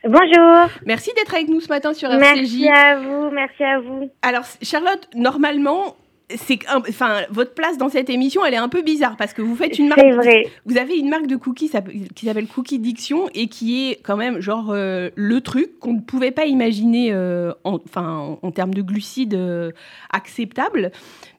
Bonjour. 0.03 0.67
Merci 0.85 1.11
d'être 1.15 1.33
avec 1.33 1.47
nous 1.47 1.61
ce 1.61 1.69
matin 1.69 1.93
sur 1.93 2.11
RCJ. 2.11 2.19
Merci 2.19 2.69
à 2.69 2.99
vous, 2.99 3.29
merci 3.31 3.63
à 3.63 3.79
vous. 3.79 4.09
Alors 4.21 4.43
Charlotte, 4.61 5.07
normalement, 5.15 5.95
c'est 6.37 6.59
enfin 6.69 7.21
votre 7.29 7.53
place 7.53 7.77
dans 7.77 7.89
cette 7.89 8.09
émission 8.09 8.45
elle 8.45 8.53
est 8.53 8.57
un 8.57 8.69
peu 8.69 8.81
bizarre 8.81 9.15
parce 9.17 9.33
que 9.33 9.41
vous 9.41 9.55
faites 9.55 9.77
une 9.79 9.87
marque 9.87 10.01
vrai. 10.01 10.47
vous 10.65 10.77
avez 10.77 10.97
une 10.97 11.09
marque 11.09 11.27
de 11.27 11.35
cookies 11.35 11.71
qui 12.15 12.25
s'appelle 12.25 12.47
Cookie 12.47 12.79
Diction 12.79 13.27
et 13.33 13.47
qui 13.47 13.89
est 13.89 14.01
quand 14.01 14.17
même 14.17 14.39
genre 14.39 14.71
euh, 14.71 15.09
le 15.15 15.41
truc 15.41 15.79
qu'on 15.79 15.93
ne 15.93 16.01
pouvait 16.01 16.31
pas 16.31 16.45
imaginer 16.45 17.11
euh, 17.11 17.53
en, 17.63 17.75
enfin 17.75 18.37
en, 18.41 18.51
termes 18.51 18.73
de 18.73 18.81
glucides 18.81 19.33
euh, 19.33 19.71
acceptables. 20.11 20.91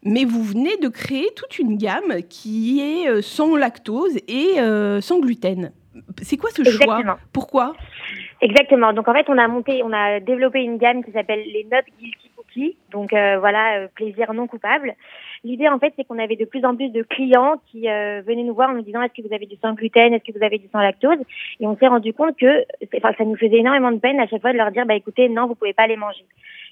Mais 0.04 0.24
vous 0.24 0.42
venez 0.42 0.76
de 0.78 0.88
créer 0.88 1.28
toute 1.36 1.58
une 1.58 1.76
gamme 1.76 2.22
qui 2.28 2.80
est 2.80 3.22
sans 3.22 3.56
lactose 3.56 4.16
et 4.26 4.56
sans 5.00 5.20
gluten. 5.20 5.70
C'est 6.22 6.36
quoi 6.36 6.50
ce 6.50 6.64
choix? 6.64 7.18
Pourquoi? 7.32 7.74
Exactement. 8.40 8.92
Donc 8.92 9.06
en 9.06 9.12
fait, 9.12 9.26
on 9.28 9.38
a 9.38 9.46
monté, 9.46 9.82
on 9.84 9.92
a 9.92 10.18
développé 10.18 10.60
une 10.60 10.76
gamme 10.76 11.04
qui 11.04 11.12
s'appelle 11.12 11.44
les 11.46 11.64
Not 11.70 11.82
Guilty 12.00 12.31
donc 12.90 13.12
euh, 13.12 13.38
voilà, 13.38 13.78
euh, 13.78 13.88
plaisir 13.94 14.32
non 14.32 14.46
coupable. 14.46 14.94
L'idée 15.44 15.68
en 15.68 15.78
fait, 15.78 15.92
c'est 15.96 16.04
qu'on 16.04 16.18
avait 16.18 16.36
de 16.36 16.44
plus 16.44 16.64
en 16.64 16.76
plus 16.76 16.90
de 16.90 17.02
clients 17.02 17.56
qui 17.66 17.88
euh, 17.88 18.22
venaient 18.26 18.44
nous 18.44 18.54
voir 18.54 18.70
en 18.70 18.74
nous 18.74 18.82
disant 18.82 19.02
est-ce 19.02 19.20
que 19.20 19.26
vous 19.26 19.34
avez 19.34 19.46
du 19.46 19.56
sans 19.56 19.72
gluten, 19.74 20.12
est-ce 20.12 20.24
que 20.24 20.36
vous 20.36 20.44
avez 20.44 20.58
du 20.58 20.68
sans 20.68 20.80
lactose, 20.80 21.18
et 21.60 21.66
on 21.66 21.76
s'est 21.76 21.88
rendu 21.88 22.12
compte 22.12 22.36
que, 22.36 22.64
ça 23.00 23.24
nous 23.24 23.36
faisait 23.36 23.58
énormément 23.58 23.92
de 23.92 23.98
peine 23.98 24.20
à 24.20 24.26
chaque 24.26 24.40
fois 24.40 24.52
de 24.52 24.58
leur 24.58 24.70
dire 24.70 24.86
bah 24.86 24.94
écoutez 24.94 25.28
non, 25.28 25.46
vous 25.46 25.54
pouvez 25.54 25.72
pas 25.72 25.86
les 25.86 25.96
manger. 25.96 26.24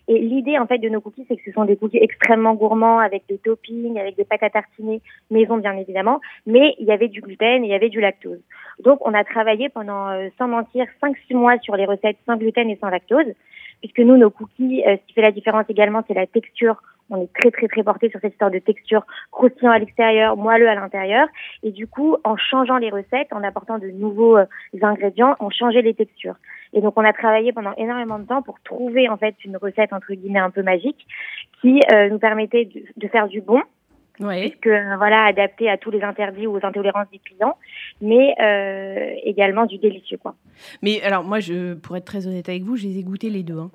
Et 0.09 0.19
l'idée 0.19 0.59
en 0.59 0.67
fait 0.67 0.79
de 0.79 0.89
nos 0.89 1.01
cookies, 1.01 1.25
c'est 1.29 1.37
que 1.37 1.43
ce 1.45 1.53
sont 1.53 1.65
des 1.65 1.77
cookies 1.77 1.99
extrêmement 1.99 2.55
gourmands 2.55 2.99
avec 2.99 3.25
des 3.29 3.39
toppings, 3.39 3.99
avec 3.99 4.17
des 4.17 4.25
pâtes 4.25 4.43
à 4.43 4.51
tartiner 4.51 5.01
maison 5.31 5.59
bien 5.59 5.77
évidemment, 5.77 6.21
mais 6.47 6.75
il 6.79 6.87
y 6.87 6.93
avait 6.93 7.09
du 7.09 7.21
gluten 7.21 7.65
il 7.65 7.71
y 7.71 7.75
avait 7.75 7.89
du 7.89 8.01
lactose. 8.01 8.41
Donc 8.81 9.07
on 9.07 9.15
a 9.15 9.25
travaillé 9.25 9.69
pendant, 9.69 10.09
sans 10.39 10.49
mentir, 10.49 10.87
5-6 11.03 11.35
mois 11.35 11.59
sur 11.59 11.77
les 11.77 11.87
recettes 11.87 12.17
sans 12.27 12.37
gluten 12.37 12.71
et 12.71 12.79
sans 12.81 12.89
lactose 12.89 13.35
puisque 13.81 13.99
nous, 14.01 14.17
nos 14.17 14.31
cookies, 14.31 14.83
euh, 14.87 14.97
ce 14.97 15.07
qui 15.07 15.15
fait 15.15 15.23
la 15.23 15.33
différence 15.33 15.65
également, 15.69 16.03
c'est 16.07 16.15
la 16.15 16.27
texture. 16.27 16.83
On 17.13 17.21
est 17.21 17.33
très 17.33 17.51
très 17.51 17.67
très 17.67 17.83
porté 17.83 18.09
sur 18.09 18.21
cette 18.21 18.33
histoire 18.33 18.53
de 18.53 18.61
texture 18.61 19.05
croustillant 19.33 19.73
à 19.73 19.79
l'extérieur, 19.79 20.37
moelleux 20.37 20.69
à 20.69 20.77
l'intérieur. 20.77 21.27
Et 21.65 21.73
du 21.73 21.89
coup, 21.89 22.17
en 22.23 22.37
changeant 22.37 22.79
les 22.79 22.91
recettes, 22.91 23.33
en 23.33 23.43
apportant 23.43 23.79
de 23.79 23.89
nouveaux 23.89 24.37
euh, 24.37 24.47
ingrédients, 24.81 25.35
on 25.41 25.51
changeait 25.51 25.83
les 25.83 25.95
textures. 25.95 26.37
Et 26.73 26.81
donc, 26.81 26.95
on 26.97 27.05
a 27.05 27.13
travaillé 27.13 27.53
pendant 27.53 27.75
énormément 27.77 28.19
de 28.19 28.27
temps 28.27 28.43
pour 28.43 28.61
trouver 28.61 29.09
en 29.09 29.17
fait 29.17 29.35
une 29.45 29.57
recette 29.57 29.93
entre 29.93 30.15
guillemets 30.15 30.39
un 30.39 30.51
peu 30.51 30.63
magique 30.63 31.07
qui 31.61 31.81
euh, 31.93 32.09
nous 32.09 32.19
permettait 32.19 32.69
de, 32.97 33.09
faire 33.09 33.29
du 33.29 33.41
bon, 33.41 33.61
Ouais. 34.21 34.51
puisque 34.51 34.67
voilà, 34.99 35.25
adapté 35.25 35.69
à 35.71 35.79
tous 35.79 35.91
les 35.91 36.03
interdits 36.03 36.47
ou 36.47 36.57
aux 36.57 36.65
intolérances 36.67 37.07
des 37.11 37.19
clients, 37.19 37.57
mais 38.01 38.35
euh, 38.41 39.15
également 39.25 39.67
du 39.67 39.79
délicieux, 39.79 40.19
quoi. 40.19 40.35
Mais 40.83 41.01
alors, 41.03 41.25
moi, 41.25 41.41
je, 41.41 41.75
pour 41.75 41.97
être 41.97 42.05
très 42.05 42.27
honnête 42.27 42.49
avec 42.49 42.63
vous, 42.63 42.77
je 42.77 42.87
les 42.87 42.99
ai 42.99 43.03
goûtés 43.03 43.31
les 43.31 43.43
deux. 43.43 43.59
hein. 43.59 43.71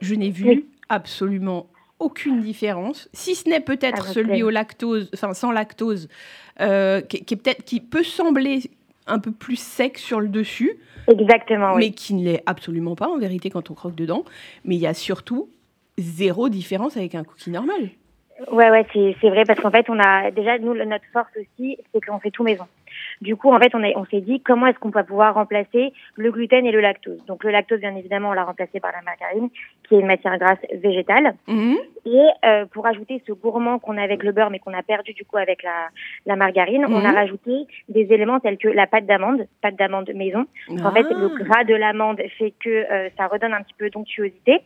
Je 0.00 0.14
n'ai 0.14 0.30
vu 0.30 0.48
Oui. 0.48 0.66
absolument 0.88 1.66
aucune 1.98 2.40
différence, 2.40 3.10
si 3.12 3.34
ce 3.34 3.46
n'est 3.48 3.60
peut-être 3.60 3.98
Ah, 4.04 4.06
bah, 4.06 4.12
celui 4.14 4.42
au 4.42 4.48
lactose, 4.48 5.10
enfin 5.12 5.34
sans 5.34 5.52
lactose, 5.52 6.08
euh, 6.62 7.02
qui, 7.02 7.22
qui 7.24 7.34
est 7.34 7.36
peut-être, 7.36 7.62
qui 7.64 7.80
peut 7.80 8.02
sembler 8.04 8.60
un 9.06 9.18
peu 9.18 9.32
plus 9.32 9.56
sec 9.58 9.98
sur 9.98 10.20
le 10.20 10.28
dessus, 10.28 10.78
Exactement, 11.08 11.74
oui. 11.74 11.88
mais 11.88 11.90
qui 11.90 12.14
ne 12.14 12.24
l'est 12.24 12.42
absolument 12.46 12.94
pas 12.96 13.08
en 13.08 13.18
vérité 13.18 13.50
quand 13.50 13.70
on 13.70 13.74
croque 13.74 13.94
dedans. 13.96 14.24
Mais 14.64 14.76
il 14.76 14.80
y 14.80 14.86
a 14.86 14.94
surtout 14.94 15.50
zéro 15.98 16.48
différence 16.48 16.96
avec 16.96 17.14
un 17.14 17.24
cookie 17.24 17.50
normal. 17.50 17.90
Ouais, 18.50 18.70
ouais, 18.70 18.86
c'est 18.92 19.16
c'est 19.20 19.28
vrai 19.28 19.44
parce 19.44 19.60
qu'en 19.60 19.70
fait, 19.70 19.88
on 19.90 19.98
a 19.98 20.30
déjà 20.30 20.58
nous 20.58 20.74
notre 20.74 21.04
force 21.12 21.30
aussi, 21.38 21.76
c'est 21.92 22.04
qu'on 22.04 22.18
fait 22.20 22.30
tout 22.30 22.42
maison. 22.42 22.64
Du 23.20 23.36
coup, 23.36 23.52
en 23.52 23.58
fait, 23.58 23.74
on, 23.74 23.82
a- 23.84 23.96
on 23.96 24.04
s'est 24.06 24.20
dit 24.22 24.40
comment 24.40 24.66
est-ce 24.66 24.78
qu'on 24.78 24.90
peut 24.90 25.04
pouvoir 25.04 25.34
remplacer 25.34 25.92
le 26.16 26.30
gluten 26.32 26.64
et 26.66 26.72
le 26.72 26.80
lactose? 26.80 27.24
Donc 27.26 27.44
le 27.44 27.50
lactose, 27.50 27.80
bien 27.80 27.94
évidemment, 27.94 28.30
on 28.30 28.32
l'a 28.32 28.44
remplacé 28.44 28.80
par 28.80 28.92
la 28.92 29.02
margarine, 29.02 29.50
qui 29.86 29.94
est 29.94 30.00
une 30.00 30.06
matière 30.06 30.36
grasse 30.38 30.58
végétale. 30.72 31.34
Mhm. 31.46 31.76
Et 32.06 32.26
euh, 32.46 32.64
pour 32.66 32.86
ajouter 32.86 33.22
ce 33.26 33.32
gourmand 33.32 33.78
qu'on 33.78 33.98
a 33.98 34.02
avec 34.02 34.22
le 34.22 34.32
beurre, 34.32 34.50
mais 34.50 34.58
qu'on 34.58 34.72
a 34.74 34.82
perdu 34.82 35.12
du 35.12 35.24
coup 35.24 35.36
avec 35.36 35.62
la, 35.62 35.88
la 36.26 36.36
margarine, 36.36 36.86
on 36.88 37.04
a 37.04 37.10
Mhm. 37.10 37.14
rajouté 37.14 37.52
des 37.88 38.12
éléments 38.12 38.40
tels 38.40 38.56
que 38.58 38.68
la 38.68 38.86
pâte 38.86 39.06
d'amande, 39.06 39.46
pâte 39.60 39.76
d'amande 39.76 40.10
maison. 40.14 40.46
En 40.82 40.90
fait, 40.92 41.02
le 41.02 41.30
Ah. 41.30 41.44
gras 41.44 41.64
de 41.64 41.74
l'amande 41.74 42.20
fait 42.38 42.52
que 42.58 42.70
euh, 42.70 43.10
ça 43.18 43.26
redonne 43.26 43.52
un 43.52 43.62
petit 43.62 43.74
peu 43.78 43.90
d'onctuosité. 43.90 44.60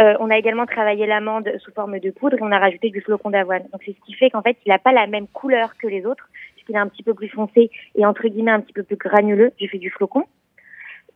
Euh, 0.00 0.14
on 0.20 0.30
a 0.30 0.36
également 0.36 0.66
travaillé 0.66 1.06
l'amande 1.06 1.50
sous 1.58 1.72
forme 1.72 1.98
de 2.00 2.10
poudre 2.10 2.36
et 2.36 2.42
on 2.42 2.50
a 2.50 2.58
rajouté 2.58 2.90
du 2.90 3.00
flocon 3.00 3.30
d'avoine. 3.30 3.62
Donc 3.72 3.82
c'est 3.84 3.92
ce 3.92 4.06
qui 4.06 4.14
fait 4.14 4.30
qu'en 4.30 4.42
fait, 4.42 4.56
il 4.66 4.70
n'a 4.70 4.78
pas 4.78 4.92
la 4.92 5.06
même 5.06 5.26
couleur 5.28 5.76
que 5.76 5.86
les 5.86 6.04
autres, 6.04 6.28
puisqu'il 6.54 6.74
est 6.74 6.78
un 6.78 6.88
petit 6.88 7.02
peu 7.02 7.14
plus 7.14 7.28
foncé 7.28 7.70
et 7.94 8.04
entre 8.04 8.26
guillemets 8.26 8.50
un 8.50 8.60
petit 8.60 8.72
peu 8.72 8.82
plus 8.82 8.96
granuleux 8.96 9.52
du 9.58 9.68
fait 9.68 9.78
du 9.78 9.90
flocon. 9.90 10.24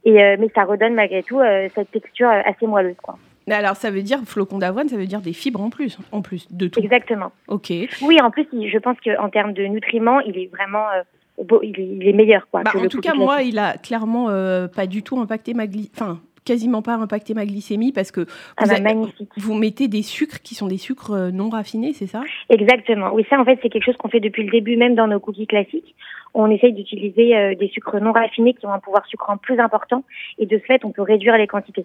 Et 0.05 0.23
euh, 0.23 0.37
mais 0.39 0.49
ça 0.55 0.65
redonne 0.65 0.95
malgré 0.95 1.23
tout 1.23 1.41
euh, 1.41 1.69
cette 1.75 1.91
texture 1.91 2.29
assez 2.29 2.67
moelleuse, 2.67 2.97
quoi. 3.03 3.19
Alors, 3.51 3.77
ça 3.77 3.91
veut 3.91 4.03
dire 4.03 4.21
flocon 4.27 4.59
d'avoine, 4.59 4.91
ça 4.91 4.97
veut 4.99 5.07
dire 5.07 5.23
des 5.23 5.33
fibres 5.33 5.63
en 5.63 5.71
plus, 5.71 5.99
en 6.13 6.21
plus 6.21 6.53
de 6.53 6.69
tout. 6.69 6.81
Exactement. 6.81 7.33
Ok. 7.49 7.73
Oui, 8.03 8.21
en 8.21 8.31
plus, 8.31 8.47
je 8.53 8.79
pense 8.79 8.99
qu'en 9.01 9.31
termes 9.31 9.55
de 9.55 9.65
nutriments, 9.65 10.21
il 10.21 10.37
est 10.39 10.51
vraiment 10.53 10.85
beau, 11.45 11.61
il, 11.63 11.79
est, 11.79 11.87
il 11.87 12.09
est 12.09 12.13
meilleur, 12.13 12.49
quoi. 12.51 12.63
Bah, 12.63 12.73
en 12.75 12.89
tout 12.89 13.01
cas, 13.01 13.15
moi, 13.15 13.43
il 13.43 13.59
a 13.59 13.77
clairement 13.79 14.29
euh, 14.31 14.69
pas 14.69 14.87
du 14.87 15.03
tout 15.03 15.19
impacté 15.19 15.55
ma 15.55 15.65
enfin 15.95 16.21
quasiment 16.49 16.81
pas 16.81 16.95
impacté 16.95 17.35
ma 17.35 17.45
glycémie 17.45 17.93
parce 17.93 18.11
que 18.11 18.27
ah, 18.57 18.65
vous, 18.65 18.71
bah, 18.71 18.81
magnifique. 18.81 19.31
vous 19.37 19.55
mettez 19.55 19.87
des 19.87 20.03
sucres 20.03 20.41
qui 20.41 20.55
sont 20.55 20.67
des 20.67 20.79
sucres 20.79 21.11
euh, 21.11 21.31
non 21.31 21.51
raffinés, 21.51 21.93
c'est 21.93 22.07
ça? 22.07 22.23
Exactement. 22.49 23.11
Oui, 23.13 23.27
ça, 23.29 23.39
en 23.39 23.45
fait, 23.45 23.59
c'est 23.63 23.69
quelque 23.69 23.85
chose 23.85 23.97
qu'on 23.99 24.09
fait 24.09 24.21
depuis 24.21 24.45
le 24.45 24.51
début, 24.51 24.77
même 24.77 24.95
dans 24.95 25.07
nos 25.07 25.21
cookies 25.21 25.47
classiques. 25.47 25.95
On 26.33 26.51
essaye 26.51 26.73
d'utiliser 26.73 27.37
euh, 27.37 27.55
des 27.55 27.69
sucres 27.69 28.01
non 28.01 28.13
raffinés 28.13 28.55
qui 28.55 28.65
ont 28.65 28.73
un 28.73 28.79
pouvoir 28.79 29.05
sucrant 29.07 29.37
plus 29.37 29.59
important 29.61 30.05
et 30.39 30.47
de 30.47 30.59
ce 30.59 30.65
fait, 30.65 30.85
on 30.85 30.91
peut 30.91 31.03
réduire 31.03 31.37
les 31.37 31.47
quantités. 31.47 31.85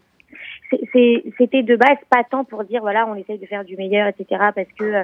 C'était 1.38 1.63
de 1.63 1.75
base 1.75 1.98
pas 2.10 2.24
tant 2.24 2.44
pour 2.44 2.63
dire 2.63 2.82
voilà, 2.82 3.08
on 3.08 3.15
essaye 3.15 3.39
de 3.39 3.46
faire 3.46 3.63
du 3.63 3.75
meilleur, 3.77 4.08
etc. 4.08 4.25
Parce 4.56 4.68
que 4.77 4.84
euh, 4.84 5.03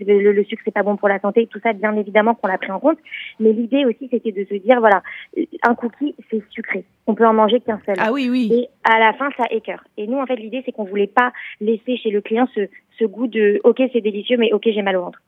le, 0.00 0.32
le 0.32 0.44
sucre 0.44 0.62
c'est 0.64 0.74
pas 0.74 0.82
bon 0.82 0.96
pour 0.96 1.08
la 1.08 1.20
santé. 1.20 1.46
Tout 1.46 1.60
ça, 1.62 1.72
bien 1.72 1.96
évidemment, 1.96 2.34
qu'on 2.34 2.48
l'a 2.48 2.58
pris 2.58 2.70
en 2.70 2.80
compte. 2.80 2.98
Mais 3.38 3.52
l'idée 3.52 3.84
aussi, 3.84 4.08
c'était 4.10 4.32
de 4.32 4.44
se 4.44 4.54
dire 4.54 4.80
voilà, 4.80 5.02
un 5.62 5.74
cookie 5.74 6.14
c'est 6.30 6.42
sucré. 6.50 6.84
On 7.06 7.14
peut 7.14 7.26
en 7.26 7.34
manger 7.34 7.60
qu'un 7.60 7.80
seul. 7.86 7.96
Ah 7.98 8.12
oui, 8.12 8.28
oui. 8.30 8.50
Et 8.52 8.68
à 8.84 8.98
la 8.98 9.12
fin, 9.14 9.30
ça 9.36 9.44
écœure. 9.50 9.82
Et 9.96 10.06
nous, 10.06 10.18
en 10.18 10.26
fait, 10.26 10.36
l'idée, 10.36 10.62
c'est 10.64 10.72
qu'on 10.72 10.84
voulait 10.84 11.06
pas 11.06 11.32
laisser 11.60 11.96
chez 11.96 12.10
le 12.10 12.20
client 12.20 12.48
ce, 12.54 12.68
ce 12.98 13.04
goût 13.04 13.26
de 13.26 13.60
OK, 13.64 13.82
c'est 13.92 14.00
délicieux, 14.00 14.36
mais 14.36 14.52
OK, 14.52 14.62
j'ai 14.66 14.82
mal 14.82 14.96
au 14.96 15.02
ventre. 15.02 15.20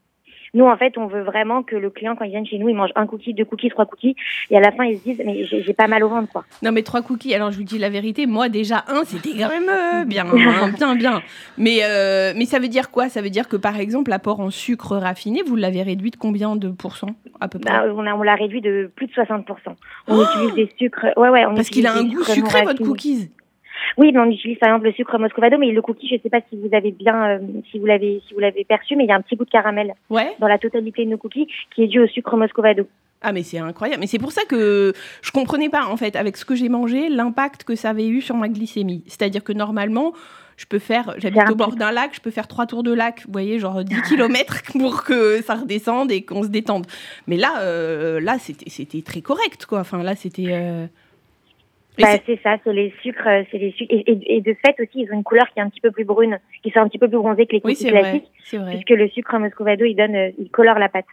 Nous, 0.54 0.64
en 0.64 0.76
fait, 0.76 0.98
on 0.98 1.06
veut 1.06 1.22
vraiment 1.22 1.62
que 1.62 1.76
le 1.76 1.88
client, 1.88 2.14
quand 2.14 2.24
il 2.24 2.30
vient 2.30 2.44
chez 2.44 2.58
nous, 2.58 2.68
il 2.68 2.76
mange 2.76 2.90
un 2.94 3.06
cookie, 3.06 3.32
deux 3.32 3.44
cookies, 3.44 3.70
trois 3.70 3.86
cookies, 3.86 4.16
et 4.50 4.56
à 4.56 4.60
la 4.60 4.70
fin, 4.72 4.84
ils 4.84 4.98
se 4.98 5.02
disent, 5.02 5.22
mais 5.24 5.44
j'ai 5.46 5.72
pas 5.72 5.86
mal 5.86 6.04
au 6.04 6.08
ventre, 6.08 6.30
quoi. 6.30 6.44
Non, 6.62 6.72
mais 6.72 6.82
trois 6.82 7.00
cookies. 7.00 7.34
Alors, 7.34 7.50
je 7.50 7.56
vous 7.56 7.64
dis 7.64 7.78
la 7.78 7.88
vérité. 7.88 8.26
Moi, 8.26 8.48
déjà 8.48 8.84
un, 8.88 9.04
c'était 9.04 9.30
quand 9.30 9.48
même 9.48 9.68
euh, 9.68 10.04
bien, 10.06 10.26
hein, 10.26 10.70
bien, 10.76 10.94
bien. 10.94 11.22
Mais 11.56 11.78
euh, 11.82 12.32
mais 12.36 12.44
ça 12.44 12.58
veut 12.58 12.68
dire 12.68 12.90
quoi? 12.90 13.08
Ça 13.08 13.22
veut 13.22 13.30
dire 13.30 13.48
que 13.48 13.56
par 13.56 13.78
exemple, 13.78 14.10
l'apport 14.10 14.40
en 14.40 14.50
sucre 14.50 14.96
raffiné, 14.96 15.42
vous 15.46 15.56
l'avez 15.56 15.82
réduit 15.82 16.10
de 16.10 16.16
combien 16.16 16.56
de 16.56 16.68
pourcents 16.68 17.14
à 17.40 17.48
peu 17.48 17.58
près? 17.58 17.72
Bah, 17.72 17.84
on 17.94 18.22
l'a 18.22 18.34
réduit 18.34 18.60
de 18.60 18.90
plus 18.94 19.06
de 19.06 19.12
60%. 19.12 19.44
On 20.08 20.22
utilise 20.22 20.54
des 20.54 20.72
sucres. 20.78 21.06
Ouais, 21.16 21.28
ouais. 21.28 21.46
On 21.46 21.54
Parce 21.54 21.70
qu'il 21.70 21.86
a 21.86 21.94
un 21.94 22.04
goût 22.04 22.22
sucré, 22.24 22.62
votre 22.62 22.82
cookies. 22.82 23.30
Oui, 23.98 24.12
mais 24.12 24.20
on 24.20 24.30
utilise 24.30 24.58
par 24.58 24.68
exemple 24.70 24.86
le 24.86 24.92
sucre 24.92 25.18
Moscovado, 25.18 25.58
mais 25.58 25.70
le 25.70 25.82
cookie, 25.82 26.08
je 26.08 26.20
sais 26.22 26.30
pas 26.30 26.40
si 26.48 26.56
vous 26.56 26.74
avez 26.74 26.90
bien, 26.92 27.28
euh, 27.30 27.38
si 27.70 27.78
vous 27.78 27.86
l'avez, 27.86 28.20
si 28.26 28.34
vous 28.34 28.40
l'avez 28.40 28.64
perçu, 28.64 28.96
mais 28.96 29.04
il 29.04 29.08
y 29.08 29.12
a 29.12 29.16
un 29.16 29.20
petit 29.22 29.36
goût 29.36 29.44
de 29.44 29.50
caramel 29.50 29.94
Ouais. 30.10 30.32
dans 30.40 30.48
la 30.48 30.58
totalité 30.58 31.04
de 31.04 31.10
nos 31.10 31.18
cookies 31.18 31.48
qui 31.74 31.82
est 31.84 31.88
dû 31.88 32.00
au 32.00 32.06
sucre 32.06 32.36
Moscovado. 32.36 32.86
Ah 33.24 33.32
mais 33.32 33.42
c'est 33.44 33.58
incroyable. 33.58 34.00
Mais 34.00 34.08
c'est 34.08 34.18
pour 34.18 34.32
ça 34.32 34.42
que 34.48 34.92
je 35.22 35.30
comprenais 35.30 35.68
pas 35.68 35.86
en 35.86 35.96
fait 35.96 36.16
avec 36.16 36.36
ce 36.36 36.44
que 36.44 36.56
j'ai 36.56 36.68
mangé 36.68 37.08
l'impact 37.08 37.62
que 37.64 37.76
ça 37.76 37.90
avait 37.90 38.08
eu 38.08 38.20
sur 38.20 38.36
ma 38.36 38.48
glycémie. 38.48 39.04
C'est-à-dire 39.06 39.44
que 39.44 39.52
normalement 39.52 40.12
je 40.56 40.66
peux 40.66 40.78
faire, 40.80 41.14
j'habite 41.18 41.48
au 41.50 41.54
bord 41.54 41.74
d'un 41.76 41.92
lac, 41.92 42.10
je 42.14 42.20
peux 42.20 42.30
faire 42.30 42.46
trois 42.46 42.66
tours 42.66 42.82
de 42.82 42.92
lac, 42.92 43.22
vous 43.26 43.32
voyez, 43.32 43.58
genre 43.58 43.82
10 43.84 44.02
km 44.02 44.62
pour 44.78 45.02
que 45.04 45.40
ça 45.42 45.54
redescende 45.54 46.10
et 46.12 46.22
qu'on 46.24 46.42
se 46.42 46.48
détende. 46.48 46.86
Mais 47.26 47.36
là, 47.36 47.60
euh, 47.60 48.20
là 48.20 48.38
c'était 48.38 48.68
c'était 48.68 49.02
très 49.02 49.20
correct 49.22 49.66
quoi. 49.66 49.80
Enfin 49.80 50.02
là 50.02 50.14
c'était. 50.16 50.46
euh, 50.50 50.86
Bah, 51.98 52.16
c'est- 52.24 52.40
ça, 52.42 52.56
c'est 52.64 52.72
les 52.72 52.92
sucres, 53.02 53.26
euh, 53.26 53.42
c'est 53.50 53.58
les 53.58 53.72
sucres. 53.72 53.92
Et, 53.92 54.00
et- 54.10 54.36
et 54.36 54.40
de 54.40 54.54
fait 54.64 54.74
aussi, 54.80 54.90
ils 55.02 55.08
ont 55.12 55.16
une 55.16 55.22
couleur 55.24 55.46
qui 55.52 55.58
est 55.58 55.62
un 55.62 55.68
petit 55.68 55.80
peu 55.82 55.90
plus 55.90 56.04
brune, 56.04 56.38
qui 56.62 56.70
sont 56.70 56.80
un 56.80 56.88
petit 56.88 56.98
peu 56.98 57.06
plus 57.08 57.18
bronzés 57.18 57.44
que 57.46 57.52
les 57.52 57.60
oui 57.64 57.76
classiques, 57.76 58.30
vrai. 58.54 58.70
puisque 58.72 58.90
le 58.90 59.08
sucre 59.10 59.38
Moscovado, 59.38 59.84
il 59.84 59.94
donne, 59.94 60.14
euh, 60.16 60.30
il 60.38 60.48
colore 60.50 60.78
la 60.78 60.88
pâte. 60.88 61.04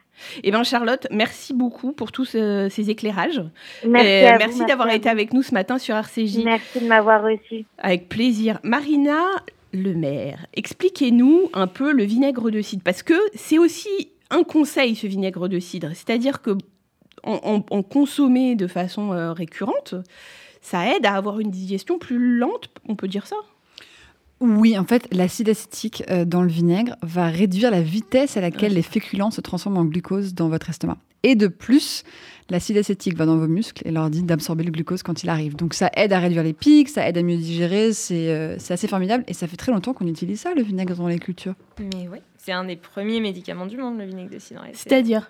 Eh 0.43 0.51
bien 0.51 0.63
Charlotte, 0.63 1.05
merci 1.11 1.53
beaucoup 1.53 1.91
pour 1.91 2.11
tous 2.13 2.33
euh, 2.35 2.69
ces 2.69 2.89
éclairages. 2.89 3.41
Merci 3.85 4.37
merci 4.39 4.65
d'avoir 4.65 4.89
été 4.91 5.09
avec 5.09 5.33
nous 5.33 5.41
ce 5.41 5.53
matin 5.53 5.77
sur 5.79 5.95
RCJ. 5.95 6.43
Merci 6.45 6.79
de 6.79 6.87
m'avoir 6.87 7.23
reçu. 7.23 7.65
Avec 7.77 8.07
plaisir. 8.07 8.59
Marina 8.63 9.19
Lemaire, 9.73 10.45
expliquez-nous 10.55 11.49
un 11.53 11.67
peu 11.67 11.91
le 11.91 12.03
vinaigre 12.03 12.49
de 12.49 12.61
cidre, 12.61 12.81
parce 12.83 13.03
que 13.03 13.13
c'est 13.35 13.57
aussi 13.59 13.89
un 14.31 14.43
conseil, 14.43 14.95
ce 14.95 15.07
vinaigre 15.07 15.47
de 15.49 15.59
cidre. 15.59 15.89
C'est-à-dire 15.93 16.41
que 16.41 16.51
en, 17.23 17.33
en- 17.43 17.65
en 17.75 17.83
consommer 17.83 18.55
de 18.55 18.65
façon 18.67 19.11
euh, 19.13 19.33
récurrente, 19.33 19.93
ça 20.61 20.95
aide 20.95 21.05
à 21.05 21.15
avoir 21.15 21.39
une 21.39 21.51
digestion 21.51 21.99
plus 21.99 22.37
lente, 22.37 22.69
on 22.87 22.95
peut 22.95 23.07
dire 23.07 23.27
ça 23.27 23.35
Oui, 24.39 24.77
en 24.77 24.85
fait, 24.85 25.07
l'acide 25.11 25.49
acétique 25.49 26.03
euh, 26.09 26.25
dans 26.25 26.41
le 26.41 26.49
vinaigre 26.49 26.95
va 27.01 27.27
réduire 27.27 27.71
la 27.71 27.81
vitesse 27.81 28.37
à 28.37 28.41
laquelle 28.41 28.73
les 28.73 28.81
féculents 28.81 29.31
se 29.31 29.41
transforment 29.41 29.77
en 29.77 29.85
glucose 29.85 30.33
dans 30.33 30.49
votre 30.49 30.69
estomac. 30.69 30.97
Et 31.23 31.35
de 31.35 31.47
plus, 31.47 32.03
l'acide 32.49 32.77
acétique 32.77 33.17
va 33.17 33.25
dans 33.25 33.37
vos 33.37 33.47
muscles 33.47 33.85
et 33.85 33.91
leur 33.91 34.09
dit 34.09 34.23
d'absorber 34.23 34.63
le 34.63 34.71
glucose 34.71 35.03
quand 35.03 35.23
il 35.23 35.29
arrive. 35.29 35.55
Donc 35.55 35.73
ça 35.73 35.89
aide 35.95 36.13
à 36.13 36.19
réduire 36.19 36.43
les 36.43 36.53
pics, 36.53 36.89
ça 36.89 37.07
aide 37.07 37.17
à 37.17 37.23
mieux 37.23 37.35
digérer, 37.35 37.91
c'est 37.91 38.29
euh, 38.29 38.55
assez 38.69 38.87
formidable. 38.87 39.23
Et 39.27 39.33
ça 39.33 39.47
fait 39.47 39.57
très 39.57 39.71
longtemps 39.71 39.93
qu'on 39.93 40.07
utilise 40.07 40.39
ça, 40.39 40.53
le 40.53 40.61
vinaigre 40.61 40.95
dans 40.95 41.07
les 41.07 41.19
cultures. 41.19 41.55
Mais 41.79 42.07
oui, 42.09 42.19
c'est 42.37 42.53
un 42.53 42.63
des 42.63 42.77
premiers 42.77 43.19
médicaments 43.19 43.65
du 43.65 43.77
monde, 43.77 43.97
le 43.97 44.05
vinaigre 44.05 44.31
de 44.31 44.39
cidre. 44.39 44.63
C'est-à-dire? 44.73 45.29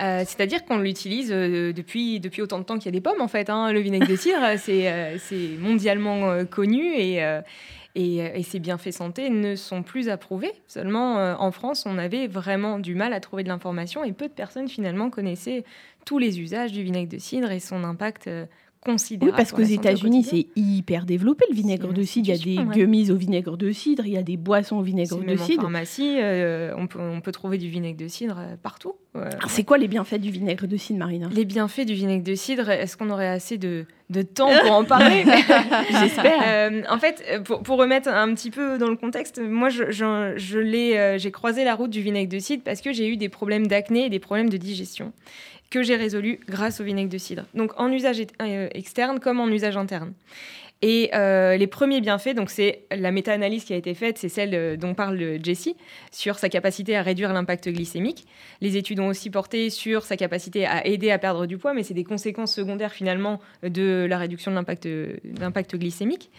Euh, 0.00 0.24
C'est-à-dire 0.26 0.64
qu'on 0.64 0.78
l'utilise 0.78 1.30
euh, 1.32 1.72
depuis, 1.72 2.18
depuis 2.18 2.40
autant 2.42 2.58
de 2.58 2.64
temps 2.64 2.76
qu'il 2.78 2.86
y 2.86 2.88
a 2.88 2.92
des 2.92 3.00
pommes, 3.00 3.20
en 3.20 3.28
fait. 3.28 3.50
hein. 3.50 3.72
Le 3.72 3.80
vinaigre 3.80 4.06
de 4.08 4.16
cidre, 4.16 4.38
c'est 4.58 4.90
euh, 4.90 5.18
c'est 5.18 5.48
mondialement 5.58 6.44
connu 6.46 6.94
et, 6.94 7.18
et, 7.94 8.16
et 8.16 8.42
ses 8.42 8.58
bienfaits 8.58 8.92
santé 8.92 9.28
ne 9.28 9.54
sont 9.54 9.82
plus 9.82 10.08
approuvés. 10.08 10.52
Seulement, 10.66 11.16
en 11.38 11.50
France, 11.52 11.84
on 11.86 11.98
avait 11.98 12.26
vraiment 12.26 12.78
du 12.78 12.94
mal 12.94 13.12
à 13.12 13.20
trouver 13.20 13.42
de 13.42 13.48
l'information 13.48 14.02
et 14.02 14.12
peu 14.12 14.28
de 14.28 14.32
personnes, 14.32 14.68
finalement, 14.68 15.10
connaissaient 15.10 15.64
tous 16.06 16.18
les 16.18 16.40
usages 16.40 16.72
du 16.72 16.82
vinaigre 16.82 17.12
de 17.12 17.18
cidre 17.18 17.50
et 17.50 17.60
son 17.60 17.84
impact 17.84 18.28
euh, 18.86 18.90
Oui, 18.90 18.92
considérable. 18.94 19.36
parce 19.36 19.52
qu'aux 19.52 19.62
États-Unis, 19.62 20.24
c'est 20.24 20.46
hyper 20.56 21.04
développé 21.06 21.44
le 21.48 21.54
vinaigre 21.54 21.92
de 21.92 22.02
cidre. 22.02 22.28
Il 22.28 22.30
y 22.30 22.40
a 22.58 22.62
des 22.64 22.68
ouais. 22.68 22.74
gummies 22.76 23.10
au 23.10 23.16
vinaigre 23.16 23.56
de 23.56 23.70
cidre, 23.72 24.04
il 24.06 24.12
y 24.12 24.16
a 24.16 24.22
des 24.22 24.36
boissons 24.36 24.76
au 24.76 24.82
vinaigre 24.82 25.16
de 25.18 25.24
même 25.24 25.40
en 25.40 25.44
cidre. 25.44 25.62
pharmacie, 25.62 26.16
euh, 26.20 26.74
on, 26.76 26.86
peut, 26.86 26.98
on 27.00 27.20
peut 27.20 27.32
trouver 27.32 27.58
du 27.58 27.68
vinaigre 27.68 27.98
de 27.98 28.08
cidre 28.08 28.36
euh, 28.38 28.56
partout. 28.62 28.94
Euh, 29.16 29.24
Alors, 29.38 29.50
C'est 29.50 29.64
quoi 29.64 29.78
les 29.78 29.88
bienfaits 29.88 30.16
du 30.20 30.30
vinaigre 30.30 30.66
de 30.66 30.76
cidre, 30.76 30.98
Marina? 30.98 31.28
Les 31.32 31.44
bienfaits 31.44 31.84
du 31.86 31.94
vinaigre 31.94 32.24
de 32.24 32.34
cidre, 32.34 32.70
est-ce 32.70 32.96
qu'on 32.96 33.10
aurait 33.10 33.28
assez 33.28 33.58
de, 33.58 33.84
de 34.10 34.22
temps 34.22 34.50
pour 34.62 34.72
en 34.72 34.84
parler? 34.84 35.24
J'espère. 36.00 36.40
Euh, 36.46 36.82
en 36.90 36.98
fait, 36.98 37.22
pour, 37.44 37.62
pour 37.62 37.78
remettre 37.78 38.08
un 38.08 38.34
petit 38.34 38.50
peu 38.50 38.78
dans 38.78 38.88
le 38.88 38.96
contexte, 38.96 39.40
moi, 39.40 39.68
je, 39.68 39.90
je- 39.90 40.34
je 40.36 40.58
l'ai, 40.58 40.96
euh, 40.96 41.18
j'ai 41.18 41.30
croisé 41.30 41.64
la 41.64 41.74
route 41.74 41.90
du 41.90 42.00
vinaigre 42.00 42.30
de 42.32 42.38
cidre 42.38 42.62
parce 42.64 42.80
que 42.80 42.92
j'ai 42.92 43.06
eu 43.08 43.16
des 43.16 43.28
problèmes 43.28 43.66
d'acné 43.66 44.06
et 44.06 44.08
des 44.10 44.18
problèmes 44.18 44.48
de 44.50 44.56
digestion 44.56 45.12
que 45.72 45.82
j'ai 45.82 45.96
résolus 45.96 46.38
grâce 46.46 46.80
au 46.82 46.84
vinaigre 46.84 47.08
de 47.10 47.16
cidre. 47.16 47.44
Donc 47.54 47.72
en 47.80 47.90
usage 47.90 48.22
euh, 48.42 48.68
externe 48.72 49.18
comme 49.18 49.40
en 49.40 49.48
usage 49.48 49.78
interne. 49.78 50.12
Et 50.84 51.10
euh, 51.14 51.56
les 51.56 51.68
premiers 51.68 52.00
bienfaits, 52.00 52.34
donc 52.34 52.50
c'est 52.50 52.82
la 52.90 53.12
méta-analyse 53.12 53.64
qui 53.64 53.72
a 53.72 53.76
été 53.76 53.94
faite, 53.94 54.18
c'est 54.18 54.28
celle 54.28 54.52
euh, 54.52 54.76
dont 54.76 54.94
parle 54.94 55.38
Jessie, 55.40 55.76
sur 56.10 56.40
sa 56.40 56.48
capacité 56.48 56.96
à 56.96 57.02
réduire 57.02 57.32
l'impact 57.32 57.68
glycémique. 57.68 58.26
Les 58.60 58.76
études 58.76 58.98
ont 58.98 59.06
aussi 59.06 59.30
porté 59.30 59.70
sur 59.70 60.02
sa 60.02 60.16
capacité 60.16 60.66
à 60.66 60.84
aider 60.84 61.12
à 61.12 61.18
perdre 61.18 61.46
du 61.46 61.56
poids, 61.56 61.72
mais 61.72 61.84
c'est 61.84 61.94
des 61.94 62.02
conséquences 62.02 62.52
secondaires 62.52 62.90
finalement 62.90 63.38
de 63.62 64.06
la 64.10 64.18
réduction 64.18 64.50
de 64.50 64.56
l'impact 65.40 65.76
glycémique. 65.76 66.30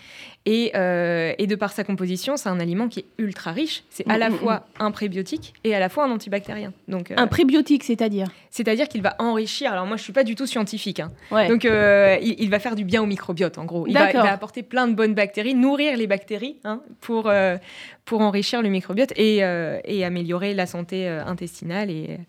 Et, 0.46 0.74
euh, 0.76 1.32
et, 1.38 1.48
de 1.48 1.56
par 1.56 1.72
sa 1.72 1.86
composition, 1.86 2.36
c'est 2.36 2.50
un 2.50 2.60
aliment 2.60 2.90
qui 2.90 3.00
est 3.00 3.06
ultra 3.18 3.54
riche. 3.54 3.86
C'est 3.90 4.06
à 4.10 4.18
la 4.18 4.30
mm, 4.30 4.34
mm, 4.34 4.38
fois 4.38 4.56
mm. 4.56 4.84
un 4.84 4.92
prébiotique 4.92 5.54
et 5.64 5.74
à 5.74 5.80
la 5.80 5.88
fois 5.88 6.04
un 6.04 6.12
antibactérien. 6.12 6.74
Donc, 6.90 7.14
un 7.16 7.28
prébiotique, 7.28 7.86
c'est-à-dire? 7.86 8.28
C'est-à-dire 8.50 8.90
qu'il 8.90 9.02
va 9.02 9.16
enrichir. 9.20 9.72
Alors 9.72 9.86
moi, 9.86 9.96
je 9.96 10.04
suis 10.04 10.12
pas 10.12 10.26
du 10.26 10.36
tout 10.36 10.46
scientifique. 10.46 11.00
Hein. 11.00 11.12
Donc 11.48 11.64
il, 11.64 12.36
il, 12.40 12.50
va 12.50 12.60
faire 12.60 12.76
du 12.76 12.84
bien 12.84 13.02
au 13.02 13.06
microbiote, 13.06 13.58
en 13.58 13.64
gros. 13.64 13.88
Il 13.88 13.94
va, 13.94 14.33
apporter 14.34 14.64
plein 14.64 14.88
de 14.88 14.94
bonnes 14.94 15.14
bactéries, 15.14 15.56
nourrir 15.56 15.98
les 15.98 16.08
bactéries 16.08 16.58
hein, 16.64 16.82
pour, 17.02 17.28
euh, 17.28 17.58
pour 18.06 18.22
enrichir 18.22 18.62
le 18.62 18.70
microbiote 18.70 19.14
et, 19.16 19.44
euh, 19.44 19.80
et 19.86 20.04
améliorer 20.04 20.54
la 20.54 20.66
santé 20.66 21.08
euh, 21.08 21.24
intestinale 21.26 21.90
et 21.90 22.20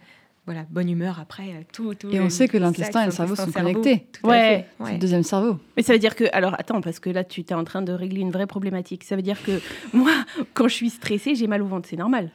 voilà, 0.46 0.66
bonne 0.68 0.90
humeur 0.90 1.20
après. 1.20 1.66
Tout, 1.72 1.94
et 2.12 2.20
on 2.20 2.28
sait 2.28 2.48
que 2.48 2.58
l'intestin 2.58 3.02
et 3.02 3.06
le 3.06 3.12
cerveau 3.12 3.34
sont 3.34 3.50
connectés. 3.50 4.06
ouais. 4.24 4.66
C'est 4.84 4.92
le 4.92 4.98
deuxième 4.98 5.22
cerveau. 5.22 5.58
Mais 5.76 5.82
ça 5.82 5.94
veut 5.94 5.98
dire 5.98 6.14
que, 6.14 6.24
alors 6.32 6.54
attends, 6.58 6.82
parce 6.82 7.00
que 7.00 7.08
là 7.08 7.24
tu 7.24 7.40
es 7.40 7.54
en 7.54 7.64
train 7.64 7.80
de 7.80 7.92
régler 7.92 8.20
une 8.20 8.30
vraie 8.30 8.46
problématique. 8.46 9.04
Ça 9.04 9.16
veut 9.16 9.22
dire 9.22 9.42
que 9.42 9.60
moi, 9.94 10.12
quand 10.52 10.68
je 10.68 10.74
suis 10.74 10.90
stressée, 10.90 11.34
j'ai 11.34 11.46
mal 11.46 11.62
au 11.62 11.66
ventre, 11.66 11.88
c'est 11.88 11.96
normal. 11.96 12.30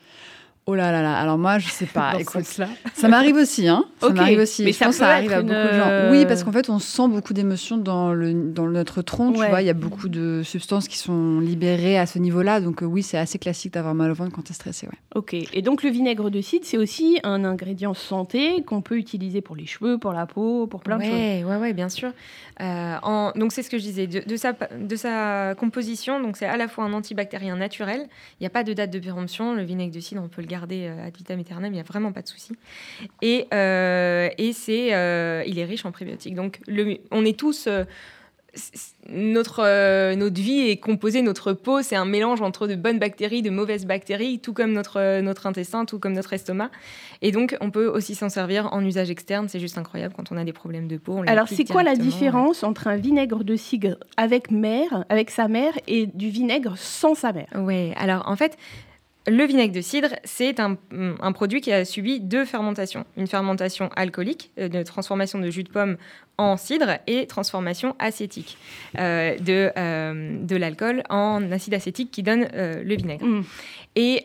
Oh 0.65 0.76
là 0.76 0.91
là 0.91 1.02
là, 1.02 1.17
alors 1.17 1.39
moi 1.39 1.58
je 1.58 1.67
sais 1.67 1.88
pas, 1.88 2.13
écoute, 2.19 2.43
ça 2.43 3.08
m'arrive 3.08 3.38
aussi, 3.38 3.67
hein. 3.67 3.86
Ça 4.00 4.10
m'arrive 4.10 4.39
aussi. 4.39 4.63
Mais 4.63 4.72
je 4.72 4.78
ça 4.78 4.86
pense 4.86 4.95
que 4.95 5.00
ça 5.00 5.10
arrive 5.10 5.32
à 5.34 5.41
beaucoup 5.41 5.54
de 5.54 5.78
gens. 5.78 6.12
Oui, 6.12 6.28
parce 6.28 6.43
qu'en 6.43 6.52
fait 6.52 6.69
on 6.69 6.78
sent 6.78 7.08
beaucoup 7.08 7.34
d'émotions 7.34 7.78
dans, 7.78 8.13
le, 8.13 8.34
dans 8.34 8.67
notre 8.67 9.02
tronc, 9.02 9.32
tu 9.32 9.39
vois, 9.39 9.63
il 9.63 9.65
y 9.65 9.72
a 9.72 9.74
beaucoup 9.74 10.10
de 10.10 10.43
substances 10.43 10.88
qui 10.88 11.00
sont 11.00 11.39
libérées 11.39 11.98
à 11.98 12.06
ce 12.06 12.19
niveau-là, 12.19 12.62
donc 12.62 12.84
euh, 12.84 12.86
oui, 12.86 13.02
c'est 13.02 13.17
assez 13.17 13.39
classique 13.39 13.74
d'avoir 13.74 13.95
mal 13.95 14.12
au 14.12 14.13
ventre 14.13 14.32
quand 14.32 14.43
tu 14.43 14.52
es 14.52 14.56
stressé, 14.56 14.86
ouais. 14.86 14.98
Ok, 15.15 15.34
et 15.34 15.62
donc 15.63 15.82
le 15.82 15.89
vinaigre 15.89 16.30
de 16.30 16.39
cidre, 16.39 16.65
c'est 16.67 16.78
aussi 16.78 17.19
un 17.24 17.45
ingrédient 17.45 17.95
santé 17.95 18.62
qu'on 18.62 18.82
peut 18.82 18.98
utiliser 18.98 19.41
pour 19.41 19.56
les 19.56 19.65
cheveux, 19.65 19.98
pour 19.98 20.13
la 20.13 20.28
peau, 20.28 20.67
pour 20.67 20.82
plein 20.82 21.00
de 21.00 21.04
choses. 21.04 21.12
Ouais, 21.12 21.58
ouais, 21.60 21.74
bien 21.74 21.89
sûr. 21.89 22.12
Euh, 22.62 22.95
en... 23.02 23.32
Donc 23.36 23.54
c'est 23.54 23.63
ce 23.63 23.72
que 23.72 23.80
je 23.80 23.84
disais, 23.84 24.06
de, 24.06 24.36
sa, 24.36 24.54
de 24.54 24.95
sa 24.95 25.56
composition, 25.56 26.22
donc 26.22 26.38
c'est 26.38 26.45
à 26.45 26.58
la 26.58 26.67
fois 26.67 26.84
un 26.84 26.93
antibactérien 26.93 27.56
naturel, 27.56 28.02
il 28.39 28.43
n'y 28.43 28.48
a 28.48 28.52
pas 28.52 28.63
de 28.63 28.74
date 28.74 28.91
de 28.91 29.00
péremption, 29.00 29.56
le 29.56 29.63
vinaigre 29.63 29.95
de 29.95 30.00
cidre, 30.00 30.22
on 30.24 30.28
peut 30.28 30.41
le 30.41 30.48
garder 30.48 30.59
euh, 30.63 31.08
ad 31.08 31.15
vitam 31.15 31.39
aeternam, 31.39 31.72
il 31.72 31.76
n'y 31.76 31.80
a 31.80 31.84
vraiment 31.84 32.12
pas 32.12 32.22
de 32.22 32.28
souci. 32.28 32.54
Et, 33.22 33.48
euh, 33.54 34.30
et 34.38 34.54
c'est, 34.54 34.93
euh, 34.93 35.43
il 35.45 35.60
est 35.60 35.65
riche 35.65 35.86
en 35.86 35.91
prébiotiques. 35.91 36.36
Donc, 36.36 36.60
le, 36.67 36.98
on 37.12 37.26
est 37.26 37.38
tous 37.38 37.67
notre, 39.10 40.15
notre 40.15 40.41
vie 40.41 40.69
est 40.69 40.78
composée, 40.78 41.22
notre 41.22 41.54
peau, 41.54 41.82
c'est 41.82 41.95
un 41.95 42.06
mélange 42.06 42.41
entre 42.41 42.67
de 42.67 42.76
bonnes 42.76 43.00
bactéries, 43.00 43.41
de 43.41 43.50
mauvaises 43.50 43.86
bactéries, 43.86 44.39
tout 44.39 44.54
comme 44.54 44.74
notre, 44.74 45.22
notre 45.22 45.48
intestin, 45.48 45.86
tout 45.86 46.00
comme 46.00 46.13
notre 46.13 46.34
estomac. 46.34 46.69
Et 47.22 47.32
donc, 47.32 47.56
on 47.62 47.72
peut 47.72 47.88
aussi 47.88 48.15
s'en 48.15 48.30
servir 48.30 48.72
en 48.74 48.84
usage 48.84 49.10
externe. 49.10 49.48
C'est 49.50 49.60
juste 49.60 49.78
incroyable 49.78 50.13
quand 50.15 50.32
on 50.32 50.38
a 50.38 50.43
des 50.43 50.54
problèmes 50.54 50.88
de 50.88 50.98
peau. 50.98 51.22
Alors, 51.28 51.48
c'est 51.48 51.65
quoi 51.65 51.84
la 51.84 51.95
différence 51.95 52.63
entre 52.63 52.88
un 52.88 52.98
vinaigre 52.98 53.43
de 53.43 53.56
cidre 53.56 53.98
avec 54.17 54.52
mère, 54.52 55.06
avec 55.10 55.30
sa 55.30 55.48
mère, 55.48 55.74
et 55.88 56.08
du 56.08 56.30
vinaigre 56.30 56.78
sans 56.78 57.15
sa 57.15 57.34
mère? 57.34 57.50
Oui, 57.56 57.93
alors 57.95 58.24
en 58.28 58.36
fait, 58.36 58.58
le 59.27 59.43
vinaigre 59.45 59.73
de 59.73 59.82
cidre, 59.82 60.10
c'est 60.23 60.60
un, 60.60 60.75
produit 61.34 61.62
qui 61.62 61.71
a 61.71 61.86
subi 61.86 62.19
deux 62.19 62.45
fermentations. 62.45 63.05
Une 63.17 63.27
fermentation 63.27 63.89
alcoolique, 63.95 64.51
euh, 64.60 64.69
de 64.69 64.82
transformation 64.84 65.39
de 65.39 65.49
jus 65.49 65.63
de 65.63 65.69
pomme 65.69 65.97
en 66.39 66.56
cidre, 66.58 66.97
et 67.06 67.28
transformation 67.28 67.95
acétique 67.99 68.58
euh, 68.97 69.38
de, 69.38 69.71
euh, 69.78 70.38
de 70.41 70.56
l'alcool 70.56 71.04
en 71.10 71.52
acide 71.52 71.73
acétique 71.73 72.12
qui 72.12 72.23
donne 72.23 72.47
le 72.54 72.95
vinaigre. 72.95 73.25
Mm. 73.25 73.43
Et, 73.95 74.23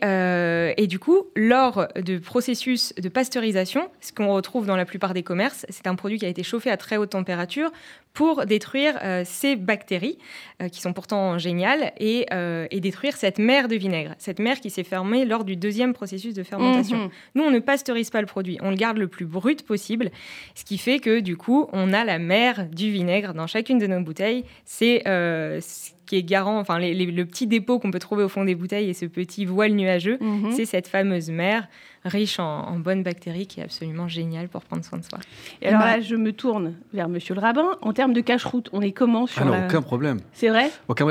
et, 0.77 0.87
du 0.87 0.99
coup, 0.99 1.23
lors 1.35 1.87
de 1.95 2.17
processus 2.17 2.93
de 2.95 3.09
pasteurisation, 3.09 3.89
ce 3.99 4.13
qu'on 4.13 4.33
retrouve 4.33 4.65
dans 4.65 4.77
la 4.77 4.85
plupart 4.85 5.13
des 5.13 5.23
commerces, 5.23 5.65
c'est 5.69 5.87
un 5.87 5.95
produit 5.95 6.17
qui 6.17 6.25
a 6.25 6.29
été 6.29 6.43
chauffé 6.43 6.69
à 6.69 6.77
très 6.77 6.95
haute 6.95 7.09
température 7.09 7.71
pour 8.15 8.45
détruire 8.45 8.97
euh, 9.03 9.23
ces 9.25 9.55
bactéries, 9.57 10.17
euh, 10.61 10.69
qui 10.69 10.81
sont 10.81 10.93
pourtant 10.93 11.37
géniales, 11.37 11.91
et, 11.99 12.25
euh, 12.33 12.65
et, 12.71 12.79
détruire 12.79 13.17
cette 13.17 13.39
mer 13.39 13.67
de 13.67 13.75
vinaigre, 13.75 14.15
cette 14.17 14.39
mer 14.39 14.61
qui 14.61 14.69
s'est 14.69 14.85
fermée 14.85 15.25
lors 15.25 15.43
du 15.43 15.57
deuxième 15.57 15.93
processus 15.93 16.33
de 16.33 16.41
fermentation. 16.41 16.97
Mhm. 16.97 17.09
Nous, 17.35 17.43
on 17.43 17.51
ne 17.51 17.59
pasteurise 17.59 18.09
pas 18.09 18.21
le 18.21 18.27
produit, 18.27 18.57
on 18.61 18.69
le 18.69 18.77
garde 18.77 18.97
le 18.97 19.09
plus 19.09 19.25
brut 19.25 19.63
possible, 19.63 20.11
ce 20.55 20.63
qui 20.63 20.77
fait 20.77 20.99
que 20.99 21.19
du 21.19 21.35
coup, 21.35 21.67
on 21.73 21.91
a 21.91 22.04
la 22.05 22.19
mer 22.19 22.67
du 22.67 22.91
vinaigre 22.91 23.33
dans 23.33 23.47
chacune 23.47 23.79
de 23.79 23.87
nos 23.87 24.01
bouteilles. 24.01 24.45
C'est 24.65 25.03
ce 25.05 25.91
qui 26.05 26.17
est 26.17 26.23
garant, 26.23 26.59
enfin 26.59 26.79
le 26.79 27.23
petit 27.23 27.47
dépôt 27.47 27.79
qu'on 27.79 27.91
peut 27.91 27.99
trouver 27.99 28.23
au 28.23 28.29
fond 28.29 28.45
des 28.45 28.55
bouteilles 28.55 28.89
et 28.89 28.93
ce 28.93 29.05
petit 29.05 29.45
voile 29.45 29.71
nuageux, 29.71 30.17
mhm. 30.21 30.51
c'est 30.51 30.65
cette 30.65 30.87
fameuse 30.87 31.29
mer 31.29 31.67
riche 32.05 32.39
en, 32.39 32.77
bonnes 32.77 33.01
bactéries 33.01 33.47
qui 33.47 33.59
est 33.59 33.63
absolument 33.63 34.07
génial 34.07 34.47
pour 34.47 34.61
prendre 34.61 34.85
soin 34.85 34.99
de 34.99 35.03
soi. 35.03 35.17
Et 35.61 35.67
alors 35.67 35.81
là, 35.81 36.01
je 36.01 36.15
me 36.15 36.33
tourne 36.33 36.75
vers 36.93 37.09
Monsieur 37.09 37.33
le 37.33 37.41
rabbin. 37.41 37.77
En 37.81 37.93
termes 37.93 38.13
de 38.13 38.21
cache-route, 38.21 38.69
on 38.73 38.81
est 38.81 38.91
comment 38.91 39.25
sur 39.25 39.41
ah 39.41 39.45
non, 39.45 39.65
aucun 39.65 39.81
problème. 39.81 40.19
C'est 40.31 40.49
vrai? 40.49 40.69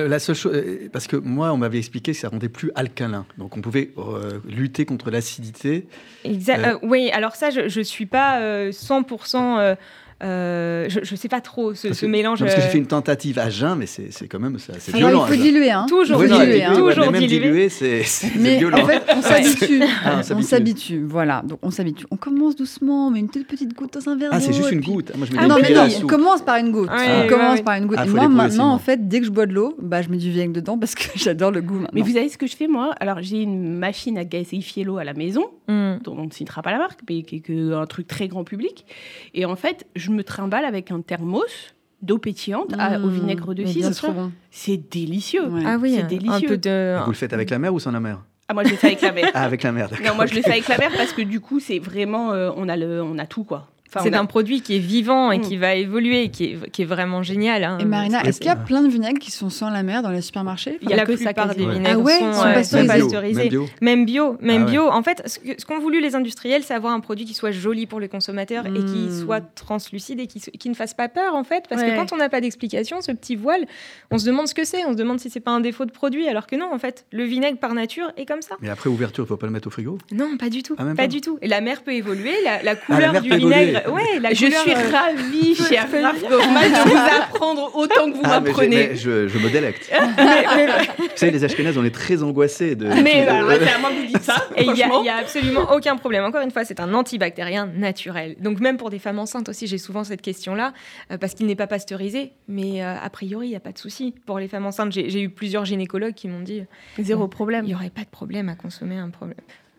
La 0.09 0.19
seule 0.21 0.37
chose, 0.37 0.53
euh, 0.55 0.89
parce 0.93 1.09
que 1.09 1.17
moi, 1.17 1.53
on 1.53 1.57
m'avait 1.57 1.79
expliqué 1.79 2.13
que 2.13 2.19
ça 2.19 2.29
rendait 2.29 2.49
plus 2.49 2.71
alcalin, 2.77 3.27
donc 3.39 3.57
on 3.57 3.61
pouvait 3.61 3.91
euh, 3.99 4.39
lutter 4.49 4.85
contre 4.85 5.11
l'acidité. 5.11 5.89
Exact. 6.23 6.65
Euh, 6.65 6.79
oui, 6.83 7.11
alors 7.13 7.35
ça, 7.35 7.51
je 7.51 7.79
ne 7.79 7.85
suis 7.85 8.07
pas 8.07 8.41
100% 8.71 9.77
euh, 10.23 10.87
je 10.89 11.01
ne 11.01 11.17
sais 11.17 11.29
pas 11.29 11.41
trop 11.41 11.75
ce, 11.75 12.07
mélange. 12.07 12.41
parce 12.41 12.55
que 12.55 12.61
j'ai 12.61 12.69
fait 12.69 12.79
une 12.79 12.87
tentative 12.87 13.39
à 13.39 13.51
jeun, 13.51 13.79
mais 13.79 13.87
c'est 13.87 14.29
quand 14.29 14.39
même 14.39 14.59
c'est 14.59 14.95
violent. 14.95 15.27
il 15.27 15.37
faut 15.37 15.43
diluer, 15.43 15.71
hein. 15.71 15.87
Toujours 15.89 16.19
diluer, 16.19 16.65
hein. 16.65 16.75
toujours 16.75 17.11
même 17.11 17.27
diluer, 17.27 17.69
c'est 17.69 18.03
violent. 18.37 18.83
En 18.83 18.87
fait, 18.87 19.03
on 19.17 19.23
s'habitue. 19.23 19.83
Ah, 20.05 20.21
on 20.31 20.43
s'habitue, 20.43 21.05
voilà. 21.05 21.43
Donc 21.47 21.59
on 21.63 21.71
s'habitue. 21.71 22.07
On 22.11 22.17
commence 22.17 22.57
doucement, 22.57 23.11
mais 23.11 23.21
une 23.21 23.29
toute 23.29 23.47
petite 23.47 23.75
goutte 23.75 23.95
dans 23.95 24.11
un 24.11 24.17
verre 24.17 24.31
Ah, 24.33 24.41
c'est 24.41 24.53
juste 24.53 24.71
une 24.71 24.81
goutte. 24.81 25.17
Moi, 25.17 25.27
je 25.31 25.37
ah 25.39 25.47
non, 25.47 25.57
mais 25.61 25.75
non, 25.75 25.87
on 26.03 26.07
commence 26.07 26.43
par 26.43 26.57
une 26.57 26.71
goutte. 26.71 26.91
On 26.91 27.29
commence 27.29 27.61
par 27.63 27.75
une 27.75 27.87
goutte. 27.87 27.99
Et 28.05 28.09
moi, 28.09 28.29
maintenant, 28.29 28.73
en 28.73 28.79
fait, 28.79 29.09
dès 29.09 29.21
que 29.21 29.27
je 29.27 29.31
bois 29.31 29.47
de 29.47 29.53
l'eau, 29.53 29.75
bah, 29.81 30.03
je 30.03 30.09
mets 30.09 30.17
du 30.17 30.31
vinaigre 30.31 30.53
dedans 30.53 30.79
parce 30.79 30.95
que 30.95 31.05
j'adore 31.17 31.51
le 31.51 31.61
goût. 31.61 31.85
Mais 31.93 32.03
vous 32.03 32.13
savez 32.13 32.29
ce 32.29 32.39
que 32.39 32.47
je 32.47 32.57
fais 32.57 32.67
moi? 32.67 32.95
Alors 33.01 33.21
j'ai 33.21 33.43
une 33.43 33.79
machine 33.79 34.19
à 34.19 34.25
gazéifier 34.25 34.85
l'eau 34.85 34.99
à 34.99 35.05
la 35.05 35.15
maison, 35.15 35.47
mm. 35.69 35.97
dont 36.03 36.17
on 36.19 36.27
ne 36.27 36.31
citera 36.31 36.63
pas 36.63 36.71
la 36.71 36.79
marque, 36.79 37.01
mais 37.09 37.23
qui 37.23 37.37
est 37.37 37.73
un 37.73 37.87
truc 37.87 38.07
très 38.07 38.29
grand 38.29 38.45
public. 38.45 38.87
Et 39.35 39.45
en 39.45 39.57
fait, 39.57 39.87
je 39.97 40.04
me 40.11 40.25
trimballe 40.25 40.65
avec 40.65 40.91
un 40.91 41.01
thermos 41.01 41.75
d'eau 42.03 42.19
pétillante 42.19 42.75
au 42.75 43.07
mmh. 43.07 43.11
vinaigre 43.11 43.55
de 43.55 43.65
cidre. 43.65 44.31
C'est 44.51 44.77
délicieux. 44.77 45.49
Ah 45.65 45.77
oui, 45.81 45.95
c'est 45.97 46.07
délicieux. 46.07 46.61
Vous 47.05 47.11
le 47.11 47.17
faites 47.17 47.33
avec 47.33 47.51
la 47.51 47.59
mer 47.59 47.73
ou 47.73 47.81
sans 47.81 47.93
la 47.93 48.01
mer? 48.01 48.21
Ah, 48.49 48.55
moi, 48.55 48.65
je 48.65 48.71
le 48.71 48.77
fais 48.77 48.89
avec 48.89 49.01
la 49.01 49.13
mer. 49.13 49.31
ah, 49.35 49.43
avec 49.43 49.63
la 49.63 49.73
mer, 49.73 49.89
Non, 50.05 50.15
moi, 50.15 50.27
je 50.27 50.35
le 50.35 50.43
fais 50.43 50.51
avec 50.51 50.69
la 50.69 50.77
mer 50.77 50.91
parce 50.97 51.13
que 51.13 51.23
du 51.23 51.41
coup, 51.41 51.61
c'est 51.61 51.79
vraiment. 51.79 52.33
Euh, 52.33 52.51
on, 52.57 52.69
a 52.69 52.77
le, 52.77 53.03
on 53.03 53.19
a 53.19 53.27
tout, 53.27 53.45
quoi 53.45 53.69
c'est 54.03 54.15
un 54.15 54.27
produit 54.27 54.61
qui 54.61 54.77
est 54.77 54.81
vivant 54.81 55.33
et 55.33 55.39
mm. 55.39 55.41
qui 55.43 55.57
va 55.57 55.75
évoluer, 55.75 56.29
qui 56.29 56.45
est, 56.45 56.71
qui 56.71 56.83
est 56.83 56.87
vraiment 56.87 57.23
génial. 57.23 57.65
Hein. 57.65 57.79
Et 57.81 57.85
Marina, 57.85 58.23
est-ce 58.23 58.39
qu'il 58.39 58.49
y 58.49 58.51
a 58.51 58.57
plein 58.57 58.83
de 58.83 58.89
vinaigres 58.89 59.19
qui 59.19 59.31
sont 59.31 59.51
sans 59.51 59.71
la 59.71 59.83
mer 59.83 60.03
dans 60.03 60.11
les 60.11 60.21
supermarchés? 60.21 60.79
Il 60.83 60.91
y 60.91 60.93
a 60.93 60.97
la 60.97 61.05
plupart 61.05 61.55
des 61.55 61.67
vinaigres 61.67 62.05
ah 62.07 62.63
sont, 62.65 62.77
euh, 62.77 62.87
pasteurisés. 62.87 63.51
Même 63.81 64.05
bio. 64.05 64.37
Même 64.41 64.67
bio. 64.67 64.89
Ah 64.91 64.97
en 64.97 65.03
fait, 65.03 65.23
ce 65.27 65.65
qu'ont 65.65 65.79
voulu 65.79 66.01
les 66.01 66.15
industriels, 66.15 66.63
c'est 66.63 66.75
avoir 66.75 66.93
un 66.93 67.01
produit 67.01 67.25
qui 67.25 67.35
soit 67.35 67.51
joli 67.51 67.87
pour 67.87 68.01
les 68.01 68.09
consommateurs 68.09 68.67
et 68.67 68.73
qui 68.73 69.09
mm. 69.09 69.25
soit 69.25 69.41
translucide 69.55 70.21
et 70.21 70.27
qui, 70.27 70.41
qui, 70.41 70.69
ne 70.69 70.75
fasse 70.75 70.95
pas 70.95 71.09
peur, 71.09 71.35
en 71.35 71.45
fait. 71.45 71.65
Parce 71.69 71.83
que 71.83 71.95
quand 71.97 72.13
on 72.13 72.17
n'a 72.17 72.29
pas 72.29 72.41
d'explication, 72.41 73.01
ce 73.01 73.13
petit 73.13 73.37
voile, 73.37 73.67
on 74.11 74.19
se 74.19 74.27
demande 74.27 74.49
ce 74.49 74.55
que 74.55 74.65
c'est. 74.65 74.85
On 74.85 74.93
se 74.93 74.97
demande 74.97 75.21
si 75.21 75.31
c'est 75.31 75.41
pas 75.41 75.53
un 75.53 75.61
défaut 75.61 75.85
de 75.85 75.93
produit, 75.93 76.29
alors 76.29 76.47
que 76.47 76.57
non, 76.57 76.73
en 76.73 76.79
fait, 76.79 77.07
le 77.13 77.25
vinaigre 77.25 77.59
par 77.59 77.75
nature 77.75 78.13
est 78.17 78.27
comme 78.27 78.43
ça. 78.43 78.57
Mais 78.61 78.71
après 78.71 78.91
ouverture, 78.91 79.25
il 79.25 79.29
faut 79.29 79.37
pas 79.37 79.47
le 79.47 79.53
mettre 79.53 79.69
au 79.69 79.71
frigo? 79.71 79.99
Non, 80.13 80.37
pas 80.37 80.49
du 80.49 80.63
tout. 80.63 80.75
Ah, 80.79 80.85
pas, 80.97 81.07
du 81.07 81.21
tout. 81.21 81.39
Et 81.43 81.49
la 81.49 81.61
mer 81.61 81.83
peut 81.83 81.93
évoluer, 81.93 82.35
la, 82.45 82.77
couleur 82.77 83.21
du 83.21 83.31
vinaigre. 83.31 83.83
Ouais, 83.89 84.19
la 84.21 84.31
je 84.31 84.47
suis 84.47 84.55
euh, 84.55 84.91
ravie, 84.91 85.55
chère 85.55 85.89
Raph 85.91 86.21
de 86.23 86.27
vous 86.91 87.23
apprendre 87.23 87.71
autant 87.75 88.11
que 88.11 88.17
vous 88.17 88.23
ah, 88.25 88.41
m'apprenez. 88.41 88.97
Je, 88.97 89.29
je, 89.29 89.39
me 89.39 89.51
délecte. 89.51 89.91
vous 90.99 91.07
savez, 91.17 91.33
les 91.33 91.45
Ashkenazes, 91.45 91.79
on 91.79 91.85
est 91.85 91.95
très 91.95 92.23
angoissés 92.23 92.77
de. 92.77 92.87
Mais 92.87 93.27
bah, 93.27 93.43
c'est 93.59 93.69
à 93.71 93.79
moi 93.79 93.91
que 93.91 93.97
vous 93.97 94.07
dites 94.07 94.23
ça. 94.23 94.37
Et 94.57 94.65
il 94.65 94.73
n'y 94.73 94.83
a, 94.83 95.17
absolument 95.17 95.73
aucun 95.73 95.97
problème. 95.97 96.25
Encore 96.25 96.43
une 96.43 96.51
fois, 96.51 96.65
c'est 96.65 96.81
un 96.81 96.95
antibactérien 96.95 97.67
naturel. 97.67 98.37
Donc, 98.41 98.61
même 98.61 98.77
pour 98.77 98.91
des 98.91 98.99
femmes 98.99 99.19
enceintes 99.19 99.49
aussi, 99.49 99.67
j'ai 99.67 99.79
souvent 99.79 100.05
cette 100.05 100.23
question-là, 100.23 100.73
euh, 101.11 101.19
parce 101.19 101.35
qu'il 101.35 101.47
n'est 101.47 101.57
pas 101.57 101.67
pasteurisé. 101.67 102.33
Mais 102.49 102.83
euh, 102.83 102.97
a 103.01 103.11
priori, 103.11 103.49
il 103.49 103.51
n'y 103.51 103.57
a 103.57 103.61
pas 103.61 103.73
de 103.73 103.79
souci. 103.79 104.15
Pour 104.27 104.39
les 104.39 104.49
femmes 104.49 104.67
enceintes, 104.67 104.93
j'ai 104.93 105.21
eu 105.21 105.29
plusieurs 105.29 105.65
gynécologues 105.65 106.15
qui 106.15 106.29
m'ont 106.29 106.41
dit. 106.41 106.63
Zéro 106.99 107.29
problème. 107.29 107.65
Il 107.65 107.69
n'y 107.69 107.75
aurait 107.75 107.91
pas 107.91 108.03
de 108.03 108.11
problème 108.11 108.49
à 108.49 108.55
consommer 108.55 108.97
un 108.97 109.11
problème 109.11 109.37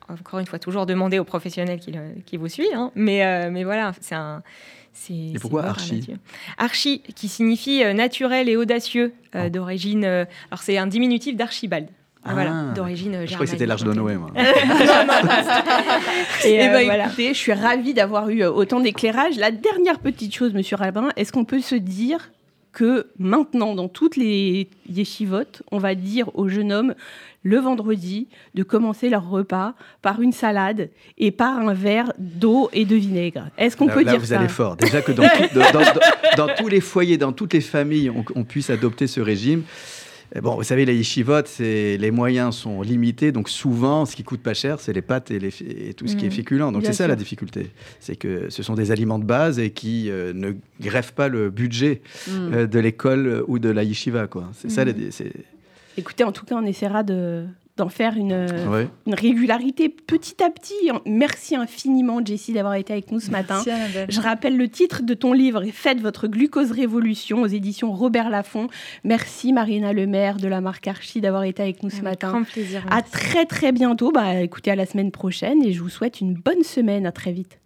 encore 0.09 0.39
une 0.39 0.45
fois, 0.45 0.59
toujours 0.59 0.85
demander 0.85 1.19
aux 1.19 1.23
professionnels 1.23 1.79
qui, 1.79 1.93
qui 2.25 2.37
vous 2.37 2.47
suit. 2.47 2.67
Hein. 2.73 2.91
Mais, 2.95 3.25
euh, 3.25 3.49
mais 3.51 3.63
voilà, 3.63 3.93
c'est 4.01 4.15
un. 4.15 4.43
Et 5.09 5.37
pourquoi 5.41 5.65
archi 5.65 6.07
Archi, 6.57 7.01
qui 7.01 7.27
signifie 7.27 7.83
euh, 7.83 7.91
naturel 7.93 8.47
et 8.47 8.55
audacieux, 8.55 9.13
euh, 9.35 9.47
oh. 9.47 9.49
d'origine. 9.49 10.05
alors, 10.05 10.61
c'est 10.61 10.77
un 10.77 10.87
diminutif 10.87 11.35
d'archibald. 11.35 11.87
Ah, 12.27 12.33
voilà, 12.33 12.73
d'origine 12.73 13.19
Je 13.25 13.33
croyais 13.33 13.45
que 13.45 13.51
c'était 13.51 13.67
l'Arche 13.67 13.83
de 13.83 13.93
Noé, 13.93 14.15
moi. 14.15 14.31
et, 16.43 16.55
écoutez, 16.55 17.33
je 17.33 17.37
suis 17.37 17.53
ravie 17.53 17.93
d'avoir 17.93 18.29
eu 18.29 18.43
autant 18.45 18.79
d'éclairage. 18.79 19.37
La 19.37 19.51
dernière 19.51 19.99
petite 19.99 20.33
chose, 20.33 20.51
monsieur 20.53 20.75
Rabin, 20.75 21.09
est-ce 21.17 21.31
qu'on 21.31 21.45
peut 21.45 21.61
se 21.61 21.75
dire 21.75 22.31
que 22.75 23.07
maintenant, 23.17 23.73
dans 23.73 23.87
toutes 23.87 24.17
les 24.17 24.67
yeshivotes, 24.89 25.63
on 25.71 25.77
va 25.79 25.95
dire 25.95 26.29
aux 26.35 26.49
jeunes 26.49 26.71
hommes 26.73 26.93
le 27.43 27.57
vendredi 27.57 28.27
de 28.55 28.63
commencer 28.63 29.07
leur 29.09 29.29
repas 29.29 29.75
par 30.01 30.21
une 30.21 30.31
salade 30.31 30.89
et 31.17 31.31
par 31.31 31.57
un 31.59 31.73
verre 31.73 32.11
d'eau 32.19 32.69
et 32.73 32.85
de 32.85 32.95
vinaigre. 32.95 33.47
Est-ce 33.57 33.77
qu'on 33.77 33.87
peut 33.87 34.03
là, 34.03 34.11
dire 34.11 34.19
vous 34.19 34.27
ça 34.27 34.39
allez 34.39 34.47
fort. 34.49 34.75
Déjà 34.75 35.01
que 35.01 35.11
dans, 35.11 35.23
tout- 35.23 35.53
dans- 35.59 35.71
dans- 35.71 36.47
dans 36.47 36.55
tous 36.55 36.67
les 36.67 36.81
foyers, 36.81 37.17
dans 37.17 37.31
toutes 37.31 37.53
les 37.53 37.61
familles, 37.61 38.09
on, 38.09 38.25
on 38.35 38.43
puisse 38.43 38.69
adopter 38.69 39.07
ce 39.07 39.21
régime. 39.21 39.63
Bon, 40.41 40.55
vous 40.55 40.63
savez, 40.63 40.85
les 40.85 40.95
yeshivot, 40.95 41.41
les 41.59 42.11
moyens 42.11 42.55
sont 42.55 42.81
limités, 42.81 43.31
donc 43.31 43.47
souvent, 43.49 44.05
ce 44.05 44.15
qui 44.15 44.23
coûte 44.23 44.41
pas 44.41 44.53
cher, 44.53 44.79
c'est 44.79 44.91
les 44.93 45.01
pâtes 45.01 45.31
et, 45.31 45.39
les, 45.39 45.49
et 45.61 45.93
tout 45.93 46.07
ce 46.07 46.15
qui 46.15 46.25
est 46.25 46.29
Mhm. 46.29 46.33
féculent. 46.35 46.59
Donc 46.71 46.83
c'est 46.85 46.93
ça 46.93 47.07
la 47.07 47.15
difficulté, 47.15 47.71
c'est 47.99 48.15
que 48.15 48.49
ce 48.49 48.63
sont 48.63 48.73
des 48.75 48.91
aliments 48.91 49.19
de 49.19 49.23
base 49.25 49.59
et 49.59 49.69
qui 49.71 50.09
euh, 50.09 50.33
ne 50.33 50.53
greffent 50.81 51.13
pas 51.13 51.27
le 51.29 51.49
budget 51.49 52.01
Mm. 52.27 52.31
euh, 52.53 52.67
de 52.67 52.79
l'école 52.79 53.43
ou 53.47 53.59
de 53.59 53.69
la 53.69 53.83
yeshiva, 53.83 54.27
quoi. 54.27 54.49
C'est 54.53 54.69
ça, 54.71 54.83
Mhm. 54.83 54.93
les- 54.97 55.31
Écoutez, 55.97 56.23
en 56.25 56.31
tout 56.33 56.43
cas, 56.45 56.55
on 56.55 56.65
essaiera 56.65 57.03
de 57.03 57.45
d'en 57.77 57.89
faire 57.89 58.15
une, 58.15 58.47
ouais. 58.69 58.87
une 59.05 59.13
régularité 59.13 59.89
petit 59.89 60.41
à 60.43 60.49
petit. 60.49 60.73
Merci 61.05 61.55
infiniment, 61.55 62.19
Jessie, 62.23 62.53
d'avoir 62.53 62.75
été 62.75 62.93
avec 62.93 63.11
nous 63.11 63.19
ce 63.19 63.31
matin. 63.31 63.61
Merci. 63.65 63.97
Je 64.07 64.21
rappelle 64.21 64.55
le 64.55 64.69
titre 64.69 65.03
de 65.03 65.13
ton 65.13 65.33
livre, 65.33 65.63
Faites 65.73 65.99
votre 65.99 66.27
glucose 66.27 66.71
révolution 66.71 67.41
aux 67.41 67.47
éditions 67.47 67.91
Robert 67.91 68.29
Laffont. 68.29 68.67
Merci 69.03 69.51
Marina 69.51 69.91
Lemaire 69.93 70.37
de 70.37 70.47
la 70.47 70.61
marque 70.61 70.87
Archie 70.87 71.21
d'avoir 71.21 71.43
été 71.43 71.63
avec 71.63 71.83
nous 71.83 71.89
ce 71.89 71.95
Avec 71.97 72.03
matin. 72.05 72.29
grand 72.29 72.43
plaisir. 72.43 72.85
À 72.89 72.95
merci. 72.95 73.11
très 73.11 73.45
très 73.45 73.71
bientôt. 73.71 74.11
Bah, 74.11 74.41
écoutez, 74.41 74.71
à 74.71 74.75
la 74.75 74.85
semaine 74.85 75.11
prochaine 75.11 75.63
et 75.63 75.73
je 75.73 75.81
vous 75.81 75.89
souhaite 75.89 76.21
une 76.21 76.33
bonne 76.33 76.63
semaine. 76.63 77.05
À 77.05 77.11
très 77.11 77.31
vite. 77.31 77.59